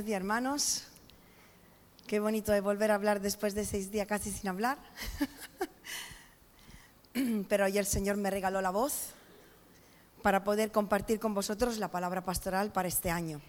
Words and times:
Buenos 0.00 0.08
días, 0.08 0.20
hermanos. 0.20 0.84
Qué 2.06 2.20
bonito 2.20 2.54
es 2.54 2.62
volver 2.62 2.90
a 2.90 2.94
hablar 2.94 3.20
después 3.20 3.54
de 3.54 3.66
seis 3.66 3.90
días 3.90 4.06
casi 4.06 4.30
sin 4.30 4.48
hablar. 4.48 4.78
Pero 7.50 7.66
hoy 7.66 7.76
el 7.76 7.84
Señor 7.84 8.16
me 8.16 8.30
regaló 8.30 8.62
la 8.62 8.70
voz 8.70 9.10
para 10.22 10.42
poder 10.42 10.72
compartir 10.72 11.20
con 11.20 11.34
vosotros 11.34 11.76
la 11.76 11.88
palabra 11.88 12.24
pastoral 12.24 12.72
para 12.72 12.88
este 12.88 13.10
año. 13.10 13.42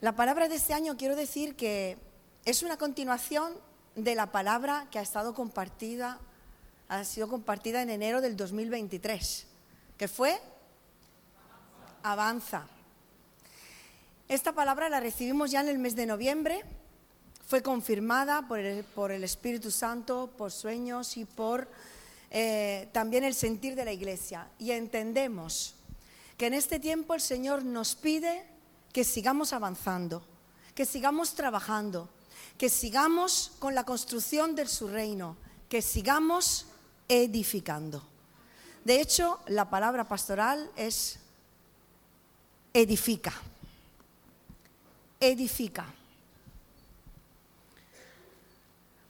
La 0.00 0.16
palabra 0.16 0.48
de 0.48 0.54
este 0.54 0.72
año 0.72 0.96
quiero 0.96 1.14
decir 1.14 1.54
que 1.54 1.98
es 2.46 2.62
una 2.62 2.78
continuación 2.78 3.52
de 3.94 4.14
la 4.14 4.32
palabra 4.32 4.86
que 4.90 4.98
ha 4.98 5.02
estado 5.02 5.34
compartida, 5.34 6.18
ha 6.88 7.04
sido 7.04 7.28
compartida 7.28 7.82
en 7.82 7.90
enero 7.90 8.22
del 8.22 8.38
2023, 8.38 9.46
que 9.98 10.08
fue 10.08 10.40
avanza. 12.02 12.68
Esta 14.32 14.54
palabra 14.54 14.88
la 14.88 14.98
recibimos 14.98 15.50
ya 15.50 15.60
en 15.60 15.68
el 15.68 15.78
mes 15.78 15.94
de 15.94 16.06
noviembre, 16.06 16.64
fue 17.46 17.62
confirmada 17.62 18.48
por 18.48 18.60
el, 18.60 19.24
Espíritu 19.24 19.70
Santo, 19.70 20.30
por 20.38 20.50
sueños 20.50 21.18
y 21.18 21.26
por 21.26 21.68
eh, 22.30 22.88
también 22.92 23.24
el 23.24 23.34
sentir 23.34 23.74
de 23.74 23.84
la 23.84 23.92
iglesia. 23.92 24.48
Y 24.58 24.70
entendemos 24.70 25.74
que 26.38 26.46
en 26.46 26.54
este 26.54 26.80
tiempo 26.80 27.12
el 27.12 27.20
Señor 27.20 27.62
nos 27.62 27.94
pide 27.94 28.46
que 28.94 29.04
sigamos 29.04 29.52
avanzando, 29.52 30.24
que 30.74 30.86
sigamos 30.86 31.34
trabajando, 31.34 32.08
que 32.56 32.70
sigamos 32.70 33.52
con 33.58 33.74
la 33.74 33.84
construcción 33.84 34.54
de 34.54 34.66
su 34.66 34.88
reino, 34.88 35.36
que 35.68 35.82
sigamos 35.82 36.68
edificando. 37.06 38.02
De 38.82 38.98
hecho, 38.98 39.40
la 39.48 39.68
palabra 39.68 40.08
pastoral 40.08 40.70
es 40.74 41.18
edifica. 42.72 43.34
Edifica. 45.22 45.86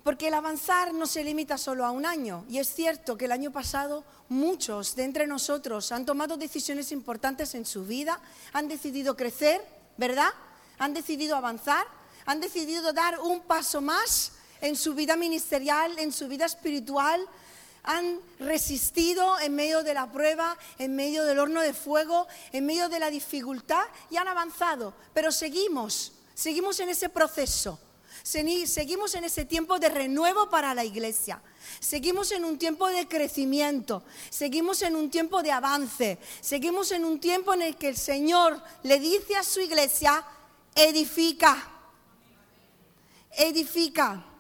Porque 0.05 0.29
el 0.29 0.35
avanzar 0.35 0.93
no 0.93 1.07
se 1.07 1.25
limita 1.25 1.57
solo 1.57 1.87
a 1.87 1.91
un 1.91 2.05
año. 2.05 2.45
Y 2.51 2.59
es 2.59 2.75
cierto 2.75 3.17
que 3.17 3.25
el 3.25 3.33
año 3.33 3.51
pasado 3.51 4.05
muchos 4.29 4.95
de 4.95 5.05
entre 5.05 5.27
nosotros 5.27 5.91
han 5.91 6.05
tomado 6.05 6.37
decisiones 6.37 6.93
importantes 6.93 7.55
en 7.55 7.65
su 7.65 7.87
vida, 7.87 8.21
han 8.53 8.69
decidido 8.69 9.17
crecer, 9.17 9.65
¿verdad? 9.97 10.31
Han 10.79 10.93
decidido 10.93 11.37
avanzar, 11.37 11.87
han 12.27 12.41
decidido 12.41 12.93
dar 12.93 13.21
un 13.21 13.41
paso 13.41 13.81
más 13.81 14.33
en 14.61 14.77
su 14.77 14.95
vida 14.95 15.17
ministerial, 15.17 15.99
en 15.99 16.13
su 16.13 16.29
vida 16.29 16.45
espiritual, 16.45 17.21
han 17.83 18.21
resistido 18.39 19.39
en 19.41 19.55
medio 19.55 19.83
de 19.83 19.95
la 19.95 20.11
prueba, 20.11 20.57
en 20.79 20.95
medio 20.95 21.25
del 21.25 21.39
horno 21.39 21.61
de 21.63 21.75
fuego, 21.75 22.27
en 22.53 22.67
medio 22.67 22.89
de 22.89 23.01
la 23.01 23.11
dificultad 23.11 23.85
y 24.11 24.17
han 24.17 24.29
avanzado. 24.29 24.95
Pero 25.13 25.33
seguimos, 25.33 26.13
seguimos 26.35 26.79
en 26.81 26.91
ese 26.91 27.09
proceso. 27.09 27.79
Seguimos 28.23 29.15
en 29.17 29.25
ese 29.25 29.45
tiempo 29.45 29.79
de 29.79 29.89
renuevo 29.89 30.49
para 30.49 30.75
la 30.75 30.85
iglesia. 30.85 31.43
Seguimos 31.81 32.31
en 32.31 32.45
un 32.45 32.57
tiempo 32.57 32.87
de 32.89 33.09
crecimiento. 33.09 34.05
Seguimos 34.31 34.83
en 34.83 34.95
un 34.95 35.11
tiempo 35.11 35.43
de 35.43 35.51
avance. 35.51 36.19
Seguimos 36.41 36.93
en 36.93 37.05
un 37.05 37.19
tiempo 37.19 37.53
en 37.55 37.63
el 37.63 37.77
que 37.77 37.89
el 37.89 37.97
Señor 37.97 38.63
le 38.85 39.01
dice 39.01 39.35
a 39.37 39.43
su 39.43 39.61
iglesia, 39.61 40.25
edifica. 40.77 41.69
Edifica. 43.37 44.32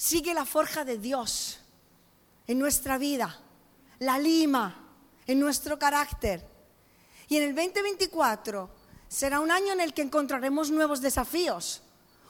Sigue 0.00 0.32
la 0.32 0.46
forja 0.46 0.82
de 0.82 0.96
Dios 0.96 1.58
en 2.46 2.58
nuestra 2.58 2.96
vida, 2.96 3.38
la 3.98 4.18
lima 4.18 4.74
en 5.26 5.38
nuestro 5.38 5.78
carácter. 5.78 6.42
Y 7.28 7.36
en 7.36 7.42
el 7.42 7.54
2024 7.54 8.70
será 9.08 9.40
un 9.40 9.50
año 9.50 9.74
en 9.74 9.80
el 9.82 9.92
que 9.92 10.00
encontraremos 10.00 10.70
nuevos 10.70 11.02
desafíos, 11.02 11.82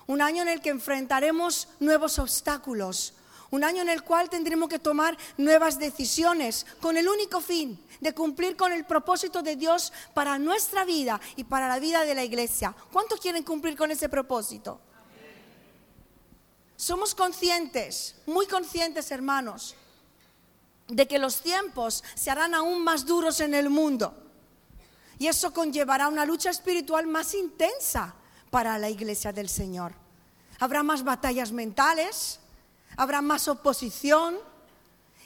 un 0.09 0.21
año 0.21 0.43
en 0.43 0.49
el 0.49 0.61
que 0.61 0.71
enfrentaremos 0.71 1.69
nuevos 1.79 2.19
obstáculos, 2.19 3.15
un 3.53 3.63
año 3.63 3.83
en 3.83 3.89
el 3.89 4.03
cual 4.03 4.29
tendremos 4.29 4.69
que 4.69 4.81
tomar 4.81 5.17
nuevas 5.37 5.79
decisiones 5.79 6.67
con 6.81 6.97
el 6.97 7.09
único 7.09 7.41
fin 7.41 7.81
de 8.01 8.13
cumplir 8.13 8.57
con 8.57 8.73
el 8.73 8.85
propósito 8.85 9.43
de 9.43 9.55
Dios 9.55 9.93
para 10.13 10.41
nuestra 10.41 10.85
vida 10.85 11.21
y 11.37 11.45
para 11.45 11.69
la 11.69 11.79
vida 11.79 12.05
de 12.05 12.17
la 12.17 12.25
iglesia. 12.25 12.75
¿Cuántos 12.93 13.21
quieren 13.21 13.45
cumplir 13.45 13.77
con 13.77 13.93
ese 13.93 14.09
propósito? 14.09 14.81
Somos 16.81 17.15
conscientes, 17.15 18.15
muy 18.25 18.47
conscientes 18.47 19.11
hermanos, 19.11 19.75
de 20.89 21.07
que 21.07 21.19
los 21.19 21.43
tiempos 21.43 22.03
se 22.15 22.31
harán 22.31 22.55
aún 22.55 22.83
más 22.83 23.05
duros 23.05 23.41
en 23.41 23.53
el 23.53 23.69
mundo. 23.69 24.15
Y 25.19 25.27
eso 25.27 25.53
conllevará 25.53 26.09
una 26.09 26.25
lucha 26.25 26.49
espiritual 26.49 27.07
más 27.07 27.35
intensa 27.35 28.15
para 28.49 28.79
la 28.79 28.89
iglesia 28.89 29.31
del 29.31 29.51
Señor. 29.51 29.93
Habrá 30.59 30.83
más 30.83 31.05
batallas 31.05 31.53
mentales, 31.53 32.41
habrá 32.97 33.21
más 33.21 33.47
oposición 33.47 34.39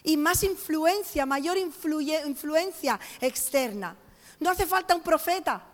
y 0.02 0.16
más 0.16 0.42
influencia, 0.42 1.24
mayor 1.24 1.56
influencia 1.56 2.98
externa. 3.20 3.94
No 4.40 4.50
hace 4.50 4.66
falta 4.66 4.96
un 4.96 5.02
profeta 5.02 5.64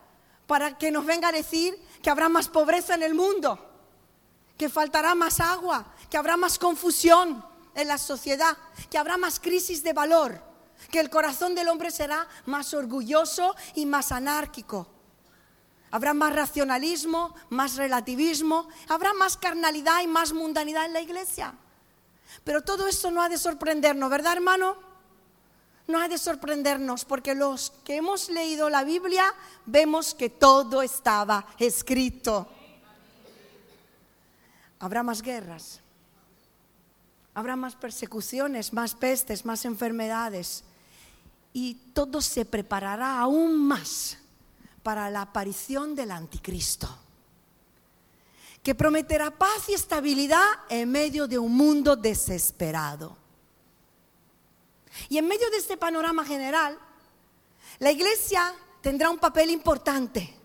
para 0.46 0.76
que 0.76 0.90
nos 0.90 1.06
venga 1.06 1.28
a 1.28 1.32
decir 1.32 1.74
que 2.02 2.10
habrá 2.10 2.28
más 2.28 2.48
pobreza 2.48 2.96
en 2.96 3.02
el 3.02 3.14
mundo 3.14 3.69
que 4.60 4.68
faltará 4.68 5.14
más 5.14 5.40
agua, 5.40 5.86
que 6.10 6.18
habrá 6.18 6.36
más 6.36 6.58
confusión 6.58 7.42
en 7.74 7.88
la 7.88 7.96
sociedad, 7.96 8.58
que 8.90 8.98
habrá 8.98 9.16
más 9.16 9.40
crisis 9.40 9.82
de 9.82 9.94
valor, 9.94 10.38
que 10.90 11.00
el 11.00 11.08
corazón 11.08 11.54
del 11.54 11.70
hombre 11.70 11.90
será 11.90 12.28
más 12.44 12.74
orgulloso 12.74 13.56
y 13.74 13.86
más 13.86 14.12
anárquico. 14.12 14.86
Habrá 15.90 16.12
más 16.12 16.34
racionalismo, 16.34 17.34
más 17.48 17.76
relativismo, 17.76 18.68
habrá 18.90 19.14
más 19.14 19.38
carnalidad 19.38 20.02
y 20.02 20.08
más 20.08 20.34
mundanidad 20.34 20.84
en 20.84 20.92
la 20.92 21.00
iglesia. 21.00 21.54
Pero 22.44 22.60
todo 22.60 22.86
esto 22.86 23.10
no 23.10 23.22
ha 23.22 23.30
de 23.30 23.38
sorprendernos, 23.38 24.10
¿verdad, 24.10 24.34
hermano? 24.34 24.76
No 25.86 26.02
ha 26.02 26.06
de 26.06 26.18
sorprendernos, 26.18 27.06
porque 27.06 27.34
los 27.34 27.72
que 27.82 27.96
hemos 27.96 28.28
leído 28.28 28.68
la 28.68 28.84
Biblia 28.84 29.34
vemos 29.64 30.12
que 30.12 30.28
todo 30.28 30.82
estaba 30.82 31.46
escrito. 31.58 32.46
Habrá 34.80 35.02
más 35.02 35.20
guerras, 35.20 35.80
habrá 37.34 37.54
más 37.54 37.76
persecuciones, 37.76 38.72
más 38.72 38.94
pestes, 38.94 39.44
más 39.44 39.66
enfermedades. 39.66 40.64
Y 41.52 41.74
todo 41.92 42.22
se 42.22 42.46
preparará 42.46 43.20
aún 43.20 43.58
más 43.68 44.16
para 44.82 45.10
la 45.10 45.22
aparición 45.22 45.94
del 45.94 46.10
anticristo, 46.10 46.88
que 48.62 48.74
prometerá 48.74 49.30
paz 49.30 49.68
y 49.68 49.74
estabilidad 49.74 50.46
en 50.70 50.90
medio 50.90 51.28
de 51.28 51.38
un 51.38 51.54
mundo 51.54 51.94
desesperado. 51.94 53.18
Y 55.10 55.18
en 55.18 55.28
medio 55.28 55.50
de 55.50 55.58
este 55.58 55.76
panorama 55.76 56.24
general, 56.24 56.78
la 57.78 57.92
iglesia 57.92 58.54
tendrá 58.80 59.10
un 59.10 59.18
papel 59.18 59.50
importante 59.50 60.39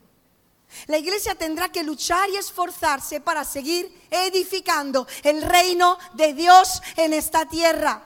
la 0.87 0.97
iglesia 0.97 1.35
tendrá 1.35 1.71
que 1.71 1.83
luchar 1.83 2.29
y 2.29 2.37
esforzarse 2.37 3.21
para 3.21 3.43
seguir 3.43 4.07
edificando 4.11 5.07
el 5.23 5.41
reino 5.41 5.97
de 6.13 6.33
Dios 6.33 6.81
en 6.95 7.13
esta 7.13 7.47
tierra. 7.47 8.03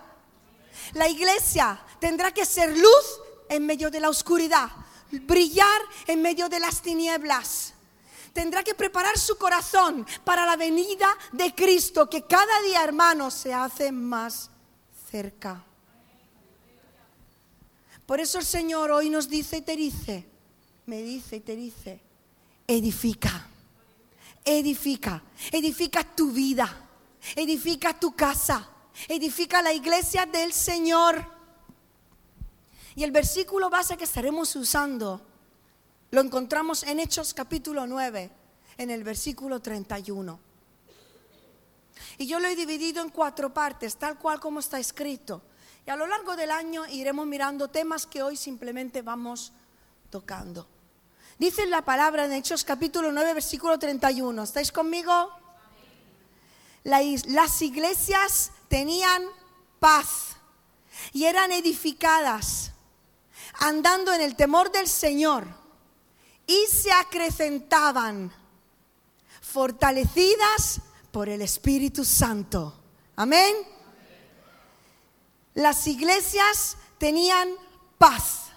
La 0.94 1.08
iglesia 1.08 1.80
tendrá 2.00 2.32
que 2.32 2.46
ser 2.46 2.78
luz 2.78 3.22
en 3.50 3.66
medio 3.66 3.90
de 3.90 4.00
la 4.00 4.10
oscuridad, 4.10 4.70
brillar 5.12 5.82
en 6.08 6.22
medio 6.22 6.48
de 6.48 6.60
las 6.60 6.82
tinieblas. 6.82 7.74
Tendrá 8.34 8.64
que 8.64 8.76
preparar 8.76 9.18
su 9.18 9.38
corazón 9.38 10.06
para 10.24 10.46
la 10.46 10.56
venida 10.56 11.08
de 11.32 11.54
Cristo, 11.54 12.10
que 12.10 12.26
cada 12.26 12.62
día, 12.62 12.84
hermanos, 12.84 13.34
se 13.34 13.54
hace 13.54 13.92
más 13.92 14.50
cerca. 15.12 15.66
Por 18.06 18.20
eso 18.20 18.40
el 18.40 18.46
Señor 18.46 18.92
hoy 18.92 19.10
nos 19.10 19.28
dice 19.30 19.58
y 19.58 19.62
te 19.62 19.76
dice, 19.76 20.26
me 20.86 21.02
dice 21.02 21.38
y 21.38 21.40
te 21.42 21.56
dice, 21.56 22.02
edifica, 22.70 23.48
edifica, 24.46 25.24
edifica 25.52 26.04
tu 26.04 26.32
vida, 26.32 26.70
edifica 27.36 28.00
tu 28.00 28.16
casa, 28.16 28.70
edifica 29.08 29.64
la 29.64 29.74
iglesia 29.74 30.28
del 30.28 30.54
Señor. 30.54 31.26
Y 32.96 33.04
el 33.04 33.12
versículo 33.12 33.72
base 33.72 33.98
que 33.98 34.04
estaremos 34.04 34.56
usando 34.56 35.20
lo 36.12 36.22
encontramos 36.22 36.84
en 36.84 37.00
Hechos 37.00 37.34
capítulo 37.34 37.88
9, 37.88 38.30
en 38.78 38.92
el 38.92 39.04
versículo 39.04 39.60
31. 39.60 40.40
Y 42.20 42.28
yo 42.28 42.40
lo 42.40 42.48
he 42.48 42.56
dividido 42.56 43.02
en 43.02 43.10
cuatro 43.10 43.52
partes, 43.52 43.96
tal 43.96 44.20
cual 44.20 44.40
como 44.40 44.60
está 44.60 44.78
escrito. 44.78 45.42
Y 45.88 45.90
a 45.90 45.96
lo 45.96 46.06
largo 46.06 46.36
del 46.36 46.52
año 46.52 46.86
iremos 46.86 47.26
mirando 47.26 47.70
temas 47.70 48.06
que 48.06 48.22
hoy 48.22 48.38
simplemente 48.38 49.02
vamos 49.02 49.54
tocando. 50.12 50.68
Dice 51.40 51.66
la 51.68 51.82
palabra 51.84 52.26
en 52.26 52.34
Hechos 52.34 52.66
capítulo 52.66 53.14
9, 53.14 53.34
versículo 53.34 53.80
31. 53.80 54.44
¿Estáis 54.44 54.74
conmigo? 54.74 55.32
Las 56.84 57.62
iglesias 57.62 58.52
tenían 58.68 59.24
paz. 59.80 60.36
y 61.14 61.24
eran 61.24 61.54
edificadas 61.54 62.74
andando 63.60 64.12
en 64.12 64.20
el 64.20 64.36
temor 64.36 64.70
del 64.70 64.90
Señor 64.90 65.48
y 66.46 66.66
se 66.66 66.92
acrecentaban, 66.92 68.34
fortalecidas 69.42 70.82
por 71.10 71.30
el 71.30 71.42
Espíritu 71.42 72.04
Santo. 72.04 72.78
Amén. 73.16 73.56
Las 75.54 75.88
iglesias 75.88 76.76
tenían 76.98 77.48
paz. 77.98 78.49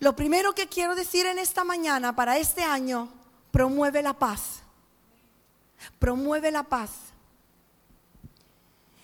Lo 0.00 0.14
primero 0.14 0.54
que 0.54 0.68
quiero 0.68 0.94
decir 0.94 1.26
en 1.26 1.38
esta 1.38 1.64
mañana 1.64 2.14
para 2.14 2.38
este 2.38 2.62
año, 2.62 3.08
promueve 3.50 4.02
la 4.02 4.14
paz. 4.14 4.62
Promueve 5.98 6.50
la 6.50 6.62
paz. 6.62 6.90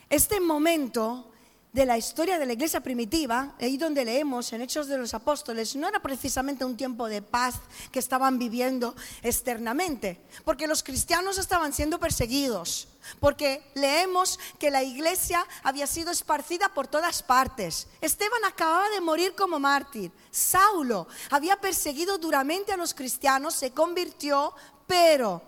Este 0.08 0.41
momento 0.41 1.32
de 1.74 1.84
la 1.84 1.98
historia 1.98 2.38
de 2.38 2.46
la 2.46 2.52
iglesia 2.52 2.80
primitiva, 2.80 3.56
ahí 3.60 3.76
donde 3.76 4.04
leemos 4.04 4.52
en 4.52 4.62
Hechos 4.62 4.86
de 4.86 4.96
los 4.96 5.12
Apóstoles, 5.12 5.74
no 5.74 5.88
era 5.88 5.98
precisamente 6.00 6.64
un 6.64 6.76
tiempo 6.76 7.08
de 7.08 7.20
paz 7.20 7.56
que 7.90 7.98
estaban 7.98 8.38
viviendo 8.38 8.94
externamente, 9.22 10.20
porque 10.44 10.68
los 10.68 10.84
cristianos 10.84 11.36
estaban 11.36 11.72
siendo 11.72 11.98
perseguidos, 11.98 12.86
porque 13.18 13.60
leemos 13.74 14.38
que 14.60 14.70
la 14.70 14.84
iglesia 14.84 15.44
había 15.64 15.88
sido 15.88 16.12
esparcida 16.12 16.68
por 16.68 16.86
todas 16.86 17.24
partes. 17.24 17.88
Esteban 18.00 18.44
acababa 18.44 18.88
de 18.90 19.00
morir 19.00 19.34
como 19.34 19.58
mártir. 19.58 20.12
Saulo 20.30 21.08
había 21.28 21.56
perseguido 21.56 22.18
duramente 22.18 22.70
a 22.70 22.76
los 22.76 22.94
cristianos, 22.94 23.52
se 23.52 23.72
convirtió, 23.72 24.54
pero 24.86 25.42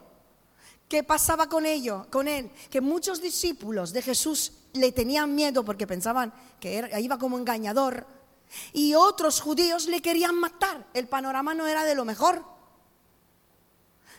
¿qué 0.88 1.04
pasaba 1.04 1.48
con 1.48 1.66
ello? 1.66 2.08
Con 2.10 2.26
él, 2.26 2.50
que 2.68 2.80
muchos 2.80 3.22
discípulos 3.22 3.92
de 3.92 4.02
Jesús 4.02 4.54
le 4.76 4.92
tenían 4.92 5.34
miedo 5.34 5.64
porque 5.64 5.86
pensaban 5.86 6.32
que 6.60 6.90
iba 7.00 7.18
como 7.18 7.38
engañador. 7.38 8.06
Y 8.72 8.94
otros 8.94 9.40
judíos 9.40 9.86
le 9.86 10.00
querían 10.00 10.34
matar. 10.34 10.86
El 10.94 11.08
panorama 11.08 11.54
no 11.54 11.66
era 11.66 11.84
de 11.84 11.94
lo 11.94 12.04
mejor. 12.04 12.44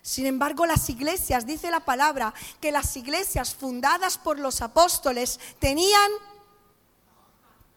Sin 0.01 0.25
embargo, 0.25 0.65
las 0.65 0.89
iglesias, 0.89 1.45
dice 1.45 1.69
la 1.69 1.81
palabra, 1.81 2.33
que 2.61 2.71
las 2.71 2.95
iglesias 2.95 3.53
fundadas 3.53 4.17
por 4.17 4.39
los 4.39 4.61
apóstoles 4.61 5.39
tenían 5.59 6.11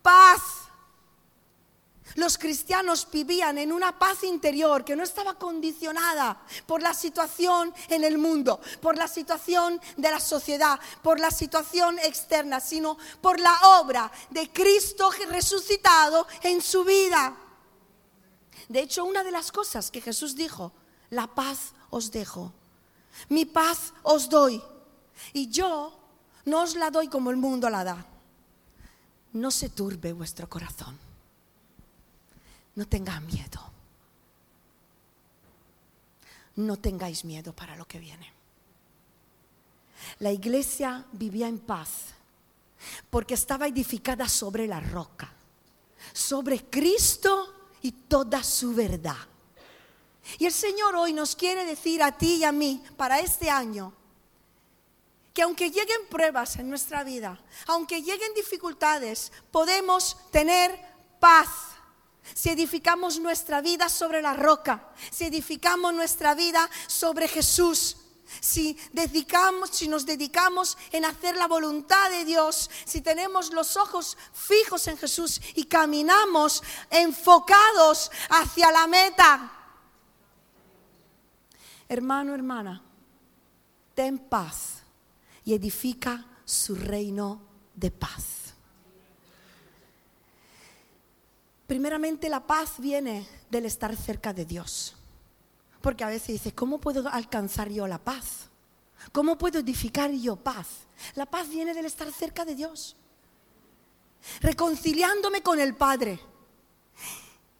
paz 0.02 0.40
los 2.20 2.38
cristianos 2.38 3.08
vivían 3.10 3.58
en 3.58 3.72
una 3.72 3.98
paz 3.98 4.22
interior 4.24 4.84
que 4.84 4.94
no 4.94 5.02
estaba 5.02 5.34
condicionada 5.34 6.40
por 6.66 6.82
la 6.82 6.94
situación 6.94 7.74
en 7.88 8.04
el 8.04 8.18
mundo, 8.18 8.60
por 8.80 8.96
la 8.96 9.08
situación 9.08 9.80
de 9.96 10.10
la 10.10 10.20
sociedad, 10.20 10.78
por 11.02 11.18
la 11.18 11.30
situación 11.30 11.98
externa, 11.98 12.60
sino 12.60 12.98
por 13.20 13.40
la 13.40 13.58
obra 13.80 14.12
de 14.28 14.52
Cristo 14.52 15.10
resucitado 15.30 16.26
en 16.42 16.60
su 16.60 16.84
vida. 16.84 17.34
De 18.68 18.80
hecho, 18.80 19.04
una 19.04 19.24
de 19.24 19.32
las 19.32 19.50
cosas 19.50 19.90
que 19.90 20.00
Jesús 20.00 20.36
dijo, 20.36 20.72
la 21.08 21.26
paz 21.26 21.72
os 21.88 22.12
dejo, 22.12 22.52
mi 23.30 23.46
paz 23.46 23.94
os 24.02 24.28
doy, 24.28 24.62
y 25.32 25.48
yo 25.48 25.98
no 26.44 26.62
os 26.62 26.76
la 26.76 26.90
doy 26.90 27.08
como 27.08 27.30
el 27.30 27.36
mundo 27.36 27.68
la 27.70 27.82
da. 27.82 28.06
No 29.32 29.50
se 29.50 29.70
turbe 29.70 30.12
vuestro 30.12 30.48
corazón 30.48 31.09
no 32.80 32.88
tengan 32.88 33.26
miedo. 33.26 33.60
No 36.56 36.78
tengáis 36.78 37.26
miedo 37.26 37.52
para 37.52 37.76
lo 37.76 37.86
que 37.86 37.98
viene. 37.98 38.32
La 40.20 40.32
iglesia 40.32 41.04
vivía 41.12 41.46
en 41.46 41.58
paz 41.58 42.14
porque 43.10 43.34
estaba 43.34 43.66
edificada 43.66 44.26
sobre 44.30 44.66
la 44.66 44.80
roca, 44.80 45.30
sobre 46.14 46.70
Cristo 46.70 47.68
y 47.82 47.92
toda 47.92 48.42
su 48.42 48.72
verdad. 48.72 49.28
Y 50.38 50.46
el 50.46 50.52
Señor 50.52 50.96
hoy 50.96 51.12
nos 51.12 51.36
quiere 51.36 51.66
decir 51.66 52.02
a 52.02 52.16
ti 52.16 52.36
y 52.36 52.44
a 52.44 52.52
mí 52.52 52.82
para 52.96 53.20
este 53.20 53.50
año 53.50 53.92
que 55.34 55.42
aunque 55.42 55.70
lleguen 55.70 56.08
pruebas 56.08 56.56
en 56.56 56.70
nuestra 56.70 57.04
vida, 57.04 57.38
aunque 57.66 58.02
lleguen 58.02 58.32
dificultades, 58.34 59.32
podemos 59.50 60.16
tener 60.30 60.80
paz 61.20 61.69
si 62.34 62.50
edificamos 62.50 63.18
nuestra 63.18 63.60
vida 63.60 63.88
sobre 63.88 64.22
la 64.22 64.34
roca, 64.34 64.92
si 65.10 65.24
edificamos 65.24 65.94
nuestra 65.94 66.34
vida 66.34 66.68
sobre 66.86 67.28
Jesús, 67.28 67.96
si 68.40 68.78
dedicamos, 68.92 69.70
si 69.70 69.88
nos 69.88 70.06
dedicamos 70.06 70.78
en 70.92 71.04
hacer 71.04 71.36
la 71.36 71.48
voluntad 71.48 72.10
de 72.10 72.24
Dios, 72.24 72.70
si 72.84 73.00
tenemos 73.00 73.52
los 73.52 73.76
ojos 73.76 74.16
fijos 74.32 74.86
en 74.86 74.96
Jesús 74.96 75.40
y 75.56 75.64
caminamos 75.64 76.62
enfocados 76.90 78.10
hacia 78.28 78.70
la 78.70 78.86
meta. 78.86 79.52
Hermano, 81.88 82.34
hermana, 82.34 82.82
ten 83.94 84.18
paz 84.18 84.82
y 85.44 85.54
edifica 85.54 86.24
su 86.44 86.76
reino 86.76 87.42
de 87.74 87.90
paz. 87.90 88.39
Primeramente 91.70 92.28
la 92.28 92.44
paz 92.44 92.78
viene 92.78 93.24
del 93.48 93.64
estar 93.64 93.94
cerca 93.94 94.32
de 94.32 94.44
Dios. 94.44 94.96
Porque 95.80 96.02
a 96.02 96.08
veces 96.08 96.26
dices, 96.26 96.52
¿cómo 96.52 96.80
puedo 96.80 97.08
alcanzar 97.08 97.68
yo 97.68 97.86
la 97.86 97.98
paz? 97.98 98.48
¿Cómo 99.12 99.38
puedo 99.38 99.60
edificar 99.60 100.10
yo 100.10 100.34
paz? 100.34 100.66
La 101.14 101.26
paz 101.26 101.48
viene 101.48 101.72
del 101.72 101.86
estar 101.86 102.10
cerca 102.10 102.44
de 102.44 102.56
Dios. 102.56 102.96
Reconciliándome 104.40 105.44
con 105.44 105.60
el 105.60 105.76
Padre. 105.76 106.18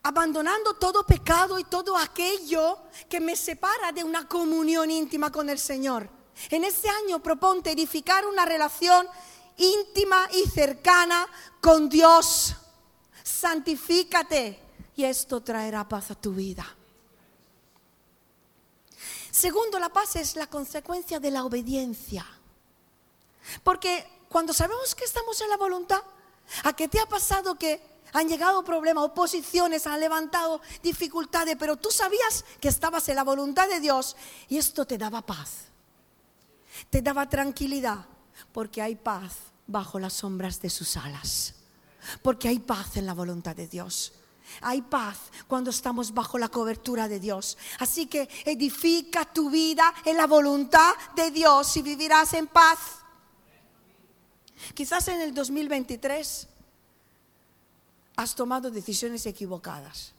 Abandonando 0.03 0.75
todo 0.75 1.07
pecado 1.07 1.61
y 1.61 1.63
todo 1.63 1.97
aquello 1.97 2.79
que 3.09 3.21
me 3.21 3.37
separa 3.37 3.93
de 3.93 4.03
una 4.03 4.27
comunión 4.27 4.91
íntima 4.91 5.31
con 5.31 5.49
el 5.49 5.61
Señor. 5.61 6.11
En 6.51 6.65
este 6.65 6.89
año 6.89 7.23
proponte 7.23 7.71
edificar 7.71 8.27
una 8.27 8.45
relación 8.45 9.07
íntima 9.57 10.29
y 10.33 10.51
cercana 10.51 11.29
con 11.61 11.89
Dios 11.89 12.57
santifícate 13.41 14.59
y 14.97 15.05
esto 15.05 15.41
traerá 15.43 15.89
paz 15.89 16.11
a 16.11 16.15
tu 16.15 16.33
vida. 16.33 16.67
Segundo, 19.31 19.79
la 19.79 19.89
paz 19.89 20.17
es 20.17 20.37
la 20.37 20.47
consecuencia 20.47 21.21
de 21.21 21.31
la 21.31 21.45
obediencia. 21.45 22.27
Porque 23.63 24.07
cuando 24.29 24.53
sabemos 24.53 24.95
que 24.95 25.05
estamos 25.05 25.41
en 25.41 25.49
la 25.49 25.57
voluntad, 25.57 26.03
¿a 26.65 26.75
qué 26.75 26.89
te 26.89 27.01
ha 27.01 27.07
pasado 27.07 27.59
que 27.59 27.81
han 28.13 28.29
llegado 28.29 28.65
problemas, 28.65 29.05
oposiciones, 29.05 29.87
han 29.87 30.01
levantado 30.01 30.61
dificultades, 30.83 31.57
pero 31.59 31.77
tú 31.77 31.91
sabías 31.91 32.45
que 32.61 32.69
estabas 32.69 33.09
en 33.09 33.17
la 33.17 33.25
voluntad 33.25 33.69
de 33.69 33.81
Dios 33.81 34.17
y 34.49 34.59
esto 34.59 34.85
te 34.85 34.99
daba 34.99 35.23
paz, 35.23 35.67
te 36.91 37.01
daba 37.03 37.29
tranquilidad, 37.29 38.05
porque 38.53 38.83
hay 38.83 38.97
paz 38.97 39.37
bajo 39.69 40.01
las 40.01 40.15
sombras 40.15 40.61
de 40.61 40.71
sus 40.71 40.97
alas 40.97 41.60
porque 42.23 42.49
hay 42.49 42.59
paz 42.59 42.97
en 42.97 43.07
la 43.07 43.15
voluntad 43.15 43.57
de 43.57 43.69
Dios. 43.69 44.13
Hay 44.63 44.83
paz 44.83 45.19
cuando 45.47 45.71
estamos 45.71 46.13
bajo 46.13 46.39
la 46.39 46.49
cobertura 46.49 47.09
de 47.09 47.21
Dios. 47.21 47.57
Así 47.79 48.07
que 48.07 48.29
edifica 48.45 49.25
tu 49.25 49.51
vida 49.51 49.93
en 50.05 50.17
la 50.17 50.27
voluntad 50.27 50.95
de 51.15 51.31
Dios 51.31 51.77
y 51.77 51.83
vivirás 51.83 52.35
en 52.35 52.47
paz. 52.47 52.79
Quizás 54.75 55.09
en 55.09 55.21
el 55.21 55.33
2023 55.35 56.49
has 58.17 58.35
tomado 58.35 58.71
decisiones 58.71 59.25
equivocadas 59.25 60.13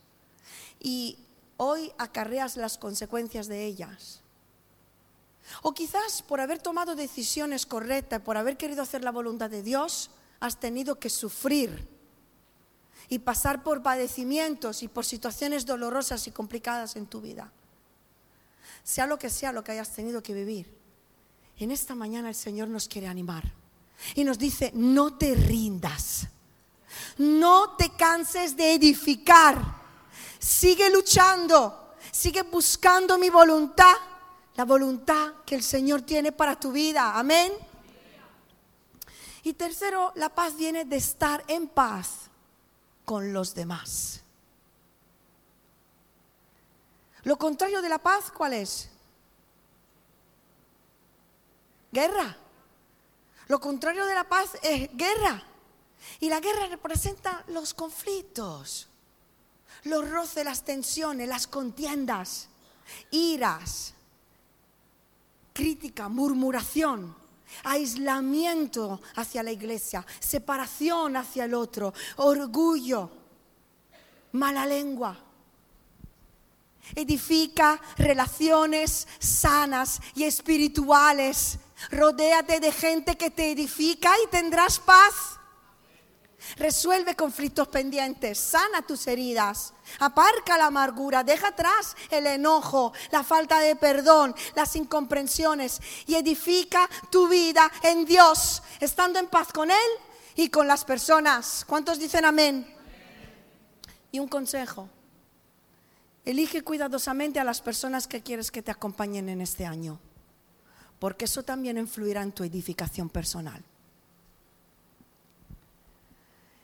y 0.80 1.20
hoy 1.58 1.92
acarreas 1.98 2.58
las 2.58 2.78
consecuencias 2.78 3.48
de 3.48 3.66
ellas. 3.66 4.22
O 5.62 5.74
quizás 5.74 6.22
por 6.22 6.40
haber 6.40 6.60
tomado 6.60 6.96
decisiones 6.96 7.66
correctas, 7.66 8.22
por 8.22 8.38
haber 8.38 8.58
querido 8.58 8.82
hacer 8.82 9.04
la 9.04 9.12
voluntad 9.12 9.50
de 9.50 9.62
Dios, 9.62 10.10
has 10.42 10.60
tenido 10.60 11.00
que 11.00 11.10
sufrir 11.10 11.88
y 13.08 13.20
pasar 13.20 13.64
por 13.64 13.82
padecimientos 13.82 14.84
y 14.84 14.88
por 14.88 15.06
situaciones 15.06 15.66
dolorosas 15.66 16.28
y 16.28 16.32
complicadas 16.32 16.96
en 16.96 17.06
tu 17.06 17.22
vida. 17.22 17.52
Sea 18.84 19.06
lo 19.06 19.18
que 19.20 19.30
sea 19.30 19.54
lo 19.54 19.64
que 19.64 19.72
hayas 19.72 19.94
tenido 19.94 20.22
que 20.22 20.34
vivir. 20.34 20.76
En 21.58 21.72
esta 21.72 21.94
mañana 21.94 22.30
el 22.30 22.36
Señor 22.36 22.68
nos 22.68 22.88
quiere 22.88 23.08
animar 23.08 23.54
y 24.16 24.24
nos 24.24 24.40
dice, 24.40 24.72
no 24.74 25.16
te 25.16 25.36
rindas, 25.36 26.28
no 27.20 27.76
te 27.76 27.92
canses 27.92 28.58
de 28.58 28.74
edificar, 28.74 29.62
sigue 30.40 30.90
luchando, 30.90 31.94
sigue 32.12 32.42
buscando 32.42 33.20
mi 33.20 33.30
voluntad, 33.30 33.94
la 34.56 34.66
voluntad 34.66 35.34
que 35.46 35.54
el 35.54 35.62
Señor 35.62 36.02
tiene 36.02 36.32
para 36.32 36.60
tu 36.60 36.72
vida. 36.72 37.16
Amén. 37.16 37.52
Y 39.44 39.54
tercero, 39.54 40.12
la 40.16 40.30
paz 40.30 40.56
viene 40.56 40.86
de 40.86 40.98
estar 40.98 41.44
en 41.48 41.68
paz 41.68 42.30
con 43.06 43.34
los 43.34 43.56
demás. 43.56 44.22
Lo 47.24 47.38
contrario 47.38 47.82
de 47.82 47.90
la 47.90 48.00
paz, 48.00 48.32
¿cuál 48.32 48.54
es? 48.54 48.90
Guerra. 51.92 52.38
Lo 53.48 53.60
contrario 53.60 54.06
de 54.06 54.16
la 54.16 54.24
paz 54.24 54.58
es 54.62 54.90
guerra. 54.96 55.44
Y 56.20 56.30
la 56.30 56.40
guerra 56.40 56.68
representa 56.68 57.44
los 57.48 57.74
conflictos, 57.74 58.88
los 59.84 60.10
roces, 60.10 60.46
las 60.46 60.64
tensiones, 60.64 61.28
las 61.28 61.48
contiendas, 61.48 62.48
iras, 63.12 63.94
crítica, 65.54 66.10
murmuración, 66.10 67.16
aislamiento 67.64 69.02
hacia 69.16 69.44
la 69.44 69.52
iglesia, 69.52 70.06
separación 70.20 71.18
hacia 71.18 71.46
el 71.46 71.54
otro, 71.54 71.94
orgullo, 72.18 73.10
mala 74.34 74.66
lengua. 74.66 75.18
Edifica 76.96 77.80
relaciones 77.98 79.08
sanas 79.20 80.02
y 80.16 80.24
espirituales. 80.24 81.60
Rodéate 81.90 82.60
de 82.60 82.72
gente 82.72 83.18
que 83.18 83.32
te 83.32 83.52
edifica 83.52 84.12
y 84.26 84.30
tendrás 84.30 84.80
paz. 84.80 85.40
Resuelve 86.58 87.16
conflictos 87.16 87.68
pendientes, 87.68 88.38
sana 88.38 88.82
tus 88.82 89.08
heridas, 89.08 89.74
aparca 90.00 90.58
la 90.58 90.68
amargura, 90.68 91.24
deja 91.24 91.50
atrás 91.50 91.96
el 92.10 92.28
enojo, 92.28 92.94
la 93.12 93.24
falta 93.24 93.60
de 93.60 93.76
perdón, 93.76 94.36
las 94.56 94.76
incomprensiones 94.76 95.80
y 96.08 96.16
edifica 96.16 96.90
tu 97.10 97.28
vida 97.28 97.72
en 97.84 98.06
Dios, 98.06 98.64
estando 98.80 99.20
en 99.20 99.28
paz 99.28 99.54
con 99.54 99.72
Él 99.72 99.78
y 100.36 100.50
con 100.50 100.68
las 100.68 100.84
personas. 100.84 101.64
¿Cuántos 101.68 102.00
dicen 102.00 102.26
amén? 102.26 102.68
Y 104.12 104.20
un 104.20 104.28
consejo, 104.28 104.90
elige 106.26 106.64
cuidadosamente 106.64 107.40
a 107.40 107.44
las 107.44 107.62
personas 107.62 108.08
que 108.08 108.22
quieres 108.22 108.52
que 108.52 108.62
te 108.62 108.72
acompañen 108.72 109.30
en 109.30 109.42
este 109.42 109.66
año, 109.66 110.00
porque 111.00 111.26
eso 111.26 111.44
también 111.44 111.78
influirá 111.78 112.22
en 112.24 112.32
tu 112.32 112.44
edificación 112.44 113.10
personal. 113.10 113.64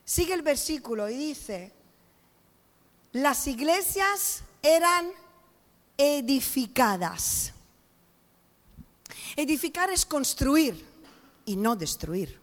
Sigue 0.08 0.34
el 0.36 0.42
versículo 0.42 1.10
y 1.10 1.18
dice, 1.18 1.74
las 3.12 3.46
iglesias 3.46 4.42
eran 4.64 5.12
edificadas. 5.98 7.52
Edificar 9.36 9.90
es 9.90 10.06
construir 10.06 10.82
y 11.44 11.58
no 11.58 11.76
destruir. 11.76 12.40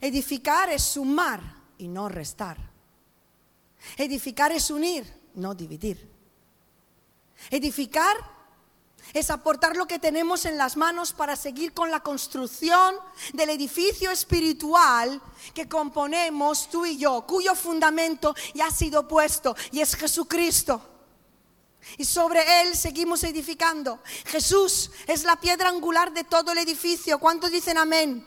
Edificar 0.00 0.70
es 0.70 0.82
sumar 0.82 1.42
y 1.76 1.86
no 1.86 2.08
restar. 2.08 2.56
Edificar 3.98 4.52
es 4.52 4.70
unir, 4.70 5.04
no 5.34 5.54
dividir. 5.54 6.08
Edificar 7.50 8.16
es 9.14 9.30
aportar 9.30 9.76
lo 9.76 9.86
que 9.86 10.00
tenemos 10.00 10.44
en 10.44 10.58
las 10.58 10.76
manos 10.76 11.12
para 11.12 11.36
seguir 11.36 11.72
con 11.72 11.90
la 11.90 12.00
construcción 12.00 12.96
del 13.32 13.50
edificio 13.50 14.10
espiritual 14.10 15.22
que 15.54 15.68
componemos 15.68 16.68
tú 16.68 16.84
y 16.84 16.98
yo, 16.98 17.24
cuyo 17.26 17.54
fundamento 17.54 18.34
ya 18.52 18.66
ha 18.66 18.70
sido 18.70 19.06
puesto 19.06 19.56
y 19.70 19.80
es 19.80 19.94
Jesucristo. 19.94 20.90
Y 21.96 22.04
sobre 22.04 22.62
él 22.62 22.74
seguimos 22.76 23.22
edificando. 23.24 24.00
Jesús 24.24 24.90
es 25.06 25.24
la 25.24 25.36
piedra 25.36 25.68
angular 25.68 26.12
de 26.12 26.24
todo 26.24 26.52
el 26.52 26.58
edificio. 26.58 27.18
¿Cuántos 27.18 27.50
dicen 27.50 27.78
amén? 27.78 28.26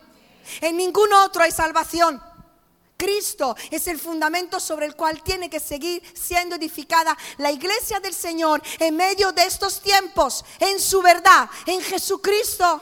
En 0.62 0.78
ningún 0.78 1.12
otro 1.12 1.44
hay 1.44 1.52
salvación. 1.52 2.22
Cristo 2.98 3.56
es 3.70 3.88
el 3.88 4.00
fundamento 4.00 4.60
sobre 4.60 4.88
el 4.88 4.96
cual 4.96 5.22
tiene 5.22 5.50
que 5.50 5.60
seguir 5.60 6.02
siendo 6.16 6.56
edificada 6.56 7.16
la 7.38 7.52
iglesia 7.52 8.00
del 8.00 8.14
Señor 8.14 8.62
en 8.80 8.96
medio 8.96 9.32
de 9.32 9.44
estos 9.44 9.82
tiempos, 9.82 10.44
en 10.60 10.80
su 10.80 11.02
verdad, 11.02 11.50
en 11.68 11.80
Jesucristo. 11.82 12.82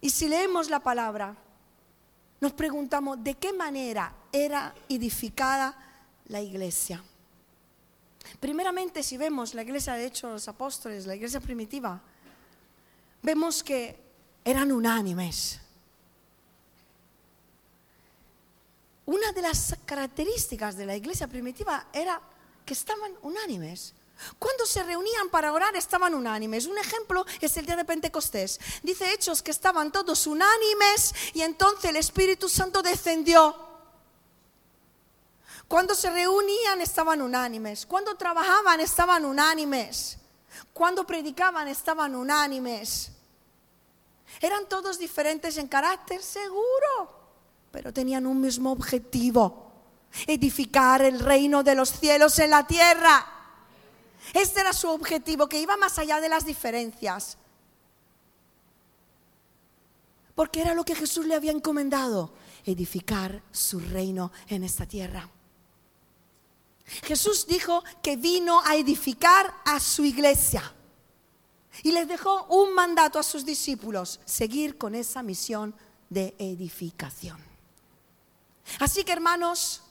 Y 0.00 0.10
si 0.10 0.28
leemos 0.28 0.70
la 0.70 0.80
palabra, 0.80 1.36
nos 2.40 2.52
preguntamos 2.52 3.22
de 3.24 3.34
qué 3.34 3.52
manera 3.52 4.14
era 4.32 4.74
edificada 4.88 5.76
la 6.28 6.40
iglesia. 6.40 7.02
Primeramente, 8.38 9.02
si 9.02 9.16
vemos 9.16 9.54
la 9.54 9.62
iglesia 9.62 9.94
de 9.94 10.06
hecho 10.06 10.30
los 10.30 10.46
apóstoles, 10.46 11.06
la 11.06 11.16
iglesia 11.16 11.40
primitiva, 11.40 12.00
vemos 13.22 13.62
que 13.62 13.98
eran 14.44 14.70
unánimes 14.70 15.60
una 19.06 19.30
de 19.32 19.42
las 19.42 19.76
características 19.84 20.76
de 20.76 20.84
la 20.84 20.96
iglesia 20.96 21.28
primitiva 21.28 21.86
era 21.92 22.20
que 22.64 22.74
estaban 22.74 23.12
unánimes. 23.22 23.94
Cuando 24.38 24.66
se 24.66 24.82
reunían 24.82 25.28
para 25.28 25.52
orar 25.52 25.76
estaban 25.76 26.14
unánimes. 26.14 26.66
Un 26.66 26.78
ejemplo 26.78 27.24
es 27.40 27.56
el 27.56 27.66
día 27.66 27.76
de 27.76 27.84
Pentecostés. 27.84 28.58
Dice 28.82 29.12
Hechos 29.12 29.42
que 29.42 29.52
estaban 29.52 29.92
todos 29.92 30.26
unánimes 30.26 31.14
y 31.34 31.42
entonces 31.42 31.90
el 31.90 31.96
Espíritu 31.96 32.48
Santo 32.48 32.82
descendió. 32.82 33.54
Cuando 35.68 35.94
se 35.94 36.10
reunían 36.10 36.80
estaban 36.80 37.22
unánimes. 37.22 37.86
Cuando 37.86 38.16
trabajaban 38.16 38.80
estaban 38.80 39.24
unánimes. 39.24 40.18
Cuando 40.72 41.06
predicaban 41.06 41.68
estaban 41.68 42.16
unánimes. 42.16 43.12
Eran 44.40 44.68
todos 44.68 44.98
diferentes 44.98 45.56
en 45.58 45.68
carácter, 45.68 46.22
seguro 46.22 47.25
pero 47.76 47.92
tenían 47.92 48.26
un 48.26 48.40
mismo 48.40 48.72
objetivo, 48.72 49.70
edificar 50.26 51.02
el 51.02 51.20
reino 51.20 51.62
de 51.62 51.74
los 51.74 51.90
cielos 51.90 52.38
en 52.38 52.48
la 52.48 52.66
tierra. 52.66 53.26
Este 54.32 54.60
era 54.60 54.72
su 54.72 54.88
objetivo, 54.88 55.46
que 55.46 55.60
iba 55.60 55.76
más 55.76 55.98
allá 55.98 56.18
de 56.18 56.30
las 56.30 56.46
diferencias. 56.46 57.36
Porque 60.34 60.62
era 60.62 60.72
lo 60.72 60.86
que 60.86 60.94
Jesús 60.94 61.26
le 61.26 61.34
había 61.34 61.52
encomendado, 61.52 62.32
edificar 62.64 63.42
su 63.52 63.78
reino 63.78 64.32
en 64.48 64.64
esta 64.64 64.86
tierra. 64.86 65.28
Jesús 67.02 67.46
dijo 67.46 67.84
que 68.00 68.16
vino 68.16 68.62
a 68.64 68.76
edificar 68.76 69.52
a 69.66 69.80
su 69.80 70.02
iglesia 70.02 70.62
y 71.82 71.92
les 71.92 72.08
dejó 72.08 72.44
un 72.44 72.72
mandato 72.74 73.18
a 73.18 73.22
sus 73.22 73.44
discípulos, 73.44 74.18
seguir 74.24 74.78
con 74.78 74.94
esa 74.94 75.22
misión 75.22 75.74
de 76.08 76.34
edificación. 76.38 77.55
Así 78.78 79.04
que 79.04 79.12
hermanos, 79.12 79.82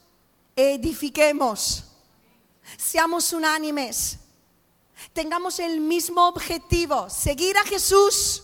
edifiquemos, 0.56 1.84
seamos 2.78 3.34
unánimes, 3.34 4.20
tengamos 5.14 5.60
el 5.60 5.80
mismo 5.80 6.28
objetivo, 6.28 7.10
seguir 7.10 7.58
a 7.58 7.64
Jesús 7.64 8.44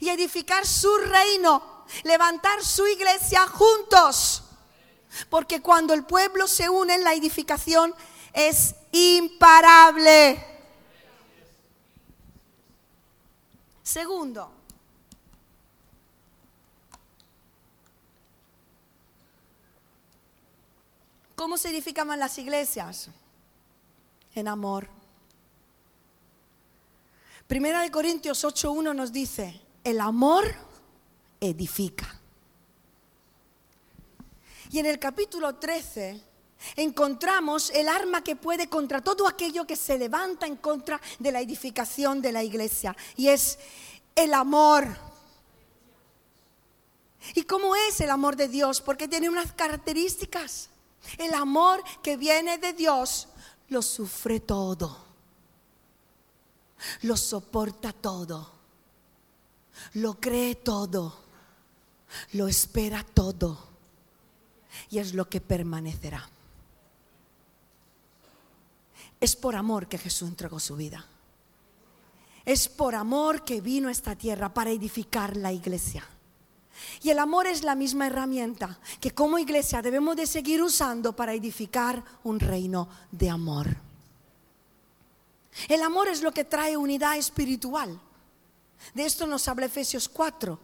y 0.00 0.08
edificar 0.08 0.66
su 0.66 0.96
reino, 0.98 1.84
levantar 2.02 2.64
su 2.64 2.86
iglesia 2.86 3.46
juntos. 3.46 4.44
Porque 5.28 5.60
cuando 5.60 5.92
el 5.92 6.04
pueblo 6.04 6.46
se 6.46 6.68
une 6.68 6.94
en 6.94 7.04
la 7.04 7.14
edificación 7.14 7.94
es 8.32 8.74
imparable. 8.92 10.46
Segundo, 13.82 14.50
¿Cómo 21.42 21.58
se 21.58 21.70
edificaban 21.70 22.20
las 22.20 22.38
iglesias? 22.38 23.08
En 24.32 24.46
amor. 24.46 24.86
Primera 27.48 27.82
de 27.82 27.90
Corintios 27.90 28.44
8.1 28.44 28.94
nos 28.94 29.12
dice, 29.12 29.60
el 29.82 30.00
amor 30.00 30.44
edifica. 31.40 32.20
Y 34.70 34.78
en 34.78 34.86
el 34.86 35.00
capítulo 35.00 35.56
13 35.56 36.22
encontramos 36.76 37.70
el 37.70 37.88
arma 37.88 38.22
que 38.22 38.36
puede 38.36 38.68
contra 38.68 39.00
todo 39.00 39.26
aquello 39.26 39.66
que 39.66 39.74
se 39.74 39.98
levanta 39.98 40.46
en 40.46 40.54
contra 40.54 41.00
de 41.18 41.32
la 41.32 41.40
edificación 41.40 42.22
de 42.22 42.30
la 42.30 42.44
iglesia. 42.44 42.96
Y 43.16 43.26
es 43.26 43.58
el 44.14 44.32
amor. 44.32 44.86
¿Y 47.34 47.42
cómo 47.42 47.74
es 47.74 48.00
el 48.00 48.10
amor 48.10 48.36
de 48.36 48.46
Dios? 48.46 48.80
Porque 48.80 49.08
tiene 49.08 49.28
unas 49.28 49.50
características. 49.50 50.68
El 51.18 51.34
amor 51.34 51.82
que 52.02 52.16
viene 52.16 52.58
de 52.58 52.72
Dios 52.72 53.28
lo 53.68 53.82
sufre 53.82 54.40
todo, 54.40 54.96
lo 57.02 57.16
soporta 57.16 57.92
todo, 57.92 58.50
lo 59.94 60.14
cree 60.14 60.54
todo, 60.56 61.16
lo 62.32 62.48
espera 62.48 63.04
todo 63.04 63.58
y 64.90 64.98
es 64.98 65.14
lo 65.14 65.28
que 65.28 65.40
permanecerá. 65.40 66.28
Es 69.20 69.36
por 69.36 69.54
amor 69.54 69.86
que 69.86 69.98
Jesús 69.98 70.28
entregó 70.28 70.58
su 70.58 70.76
vida. 70.76 71.06
Es 72.44 72.68
por 72.68 72.94
amor 72.94 73.44
que 73.44 73.60
vino 73.60 73.88
a 73.88 73.92
esta 73.92 74.16
tierra 74.16 74.52
para 74.52 74.70
edificar 74.70 75.36
la 75.36 75.52
iglesia. 75.52 76.04
Y 77.02 77.10
el 77.10 77.18
amor 77.18 77.46
es 77.46 77.62
la 77.62 77.74
misma 77.74 78.06
herramienta 78.06 78.78
que 79.00 79.12
como 79.12 79.38
iglesia 79.38 79.82
debemos 79.82 80.16
de 80.16 80.26
seguir 80.26 80.62
usando 80.62 81.14
para 81.14 81.34
edificar 81.34 82.02
un 82.24 82.40
reino 82.40 82.88
de 83.10 83.30
amor. 83.30 83.76
El 85.68 85.82
amor 85.82 86.08
es 86.08 86.22
lo 86.22 86.32
que 86.32 86.44
trae 86.44 86.76
unidad 86.76 87.16
espiritual. 87.16 88.00
De 88.94 89.04
esto 89.04 89.26
nos 89.26 89.46
habla 89.48 89.66
Efesios 89.66 90.08
4, 90.08 90.58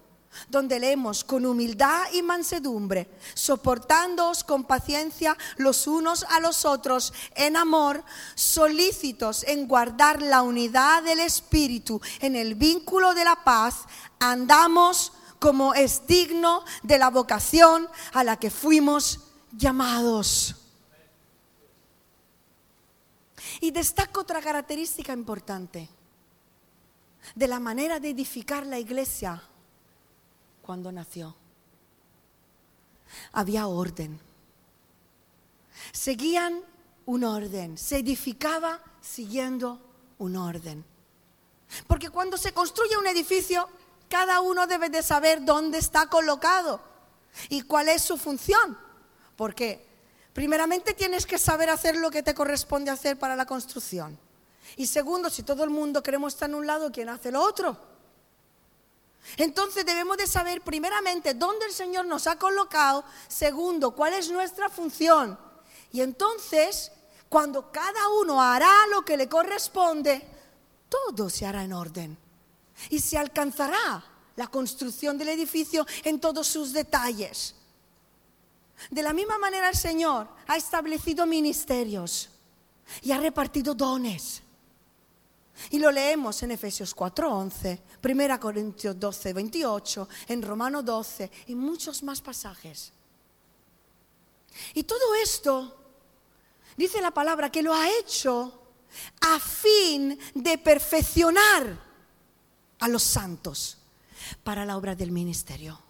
donde 0.48 0.78
leemos 0.78 1.24
con 1.24 1.46
humildad 1.46 2.06
y 2.12 2.22
mansedumbre, 2.22 3.08
soportándoos 3.34 4.44
con 4.44 4.64
paciencia 4.64 5.36
los 5.56 5.86
unos 5.86 6.24
a 6.24 6.40
los 6.40 6.64
otros 6.64 7.12
en 7.34 7.56
amor, 7.56 8.02
solícitos 8.34 9.44
en 9.44 9.68
guardar 9.68 10.22
la 10.22 10.42
unidad 10.42 11.02
del 11.02 11.20
Espíritu 11.20 12.00
en 12.20 12.36
el 12.36 12.54
vínculo 12.54 13.14
de 13.14 13.24
la 13.24 13.36
paz, 13.44 13.84
andamos 14.18 15.12
como 15.38 15.74
es 15.74 16.06
digno 16.06 16.64
de 16.82 16.98
la 16.98 17.10
vocación 17.10 17.88
a 18.12 18.24
la 18.24 18.36
que 18.38 18.50
fuimos 18.50 19.20
llamados. 19.52 20.56
Y 23.60 23.70
destaco 23.70 24.20
otra 24.20 24.40
característica 24.40 25.12
importante 25.12 25.88
de 27.34 27.48
la 27.48 27.60
manera 27.60 28.00
de 28.00 28.10
edificar 28.10 28.66
la 28.66 28.78
iglesia 28.78 29.42
cuando 30.62 30.92
nació. 30.92 31.34
Había 33.32 33.66
orden. 33.66 34.20
Seguían 35.92 36.60
un 37.06 37.24
orden, 37.24 37.78
se 37.78 37.98
edificaba 37.98 38.80
siguiendo 39.00 39.80
un 40.18 40.36
orden. 40.36 40.84
Porque 41.86 42.10
cuando 42.10 42.36
se 42.36 42.52
construye 42.52 42.96
un 42.96 43.06
edificio, 43.06 43.68
cada 44.08 44.40
uno 44.40 44.66
debe 44.66 44.88
de 44.88 45.02
saber 45.02 45.44
dónde 45.44 45.78
está 45.78 46.08
colocado 46.08 46.80
y 47.48 47.62
cuál 47.62 47.88
es 47.88 48.02
su 48.02 48.16
función. 48.16 48.78
Porque 49.36 49.86
primeramente 50.32 50.94
tienes 50.94 51.26
que 51.26 51.38
saber 51.38 51.70
hacer 51.70 51.96
lo 51.96 52.10
que 52.10 52.22
te 52.22 52.34
corresponde 52.34 52.90
hacer 52.90 53.18
para 53.18 53.36
la 53.36 53.46
construcción. 53.46 54.18
Y 54.76 54.86
segundo, 54.86 55.30
si 55.30 55.42
todo 55.42 55.64
el 55.64 55.70
mundo 55.70 56.02
queremos 56.02 56.34
estar 56.34 56.48
en 56.48 56.56
un 56.56 56.66
lado, 56.66 56.90
¿quién 56.92 57.08
hace 57.08 57.30
lo 57.30 57.42
otro? 57.42 57.76
Entonces 59.36 59.84
debemos 59.84 60.16
de 60.16 60.26
saber 60.26 60.62
primeramente 60.62 61.34
dónde 61.34 61.66
el 61.66 61.72
Señor 61.72 62.06
nos 62.06 62.26
ha 62.26 62.36
colocado, 62.36 63.04
segundo, 63.28 63.92
cuál 63.92 64.14
es 64.14 64.30
nuestra 64.30 64.68
función. 64.68 65.38
Y 65.92 66.00
entonces, 66.00 66.92
cuando 67.28 67.70
cada 67.70 68.08
uno 68.20 68.42
hará 68.42 68.86
lo 68.90 69.04
que 69.04 69.16
le 69.16 69.28
corresponde, 69.28 70.26
todo 70.88 71.28
se 71.28 71.46
hará 71.46 71.62
en 71.64 71.72
orden. 71.72 72.27
Y 72.90 73.00
se 73.00 73.18
alcanzará 73.18 74.04
la 74.36 74.46
construcción 74.46 75.18
del 75.18 75.30
edificio 75.30 75.86
en 76.04 76.20
todos 76.20 76.46
sus 76.46 76.72
detalles. 76.72 77.54
De 78.90 79.02
la 79.02 79.12
misma 79.12 79.38
manera 79.38 79.68
el 79.68 79.76
Señor 79.76 80.28
ha 80.46 80.56
establecido 80.56 81.26
ministerios 81.26 82.30
y 83.02 83.10
ha 83.10 83.18
repartido 83.18 83.74
dones. 83.74 84.42
Y 85.70 85.80
lo 85.80 85.90
leemos 85.90 86.40
en 86.44 86.52
Efesios 86.52 86.94
4:11, 86.94 87.80
1 88.00 88.40
Corintios 88.40 88.98
12, 88.98 89.32
28, 89.32 90.08
en 90.28 90.42
Romano 90.42 90.82
12 90.82 91.30
y 91.48 91.54
muchos 91.56 92.02
más 92.04 92.20
pasajes. 92.20 92.92
Y 94.74 94.84
todo 94.84 95.14
esto, 95.16 95.76
dice 96.76 97.00
la 97.00 97.10
palabra, 97.10 97.50
que 97.50 97.62
lo 97.62 97.74
ha 97.74 97.90
hecho 97.90 98.62
a 99.20 99.40
fin 99.40 100.18
de 100.34 100.58
perfeccionar 100.58 101.87
a 102.78 102.88
los 102.88 103.02
santos 103.02 103.78
para 104.44 104.64
la 104.64 104.76
obra 104.76 104.94
del 104.94 105.10
ministerio. 105.10 105.80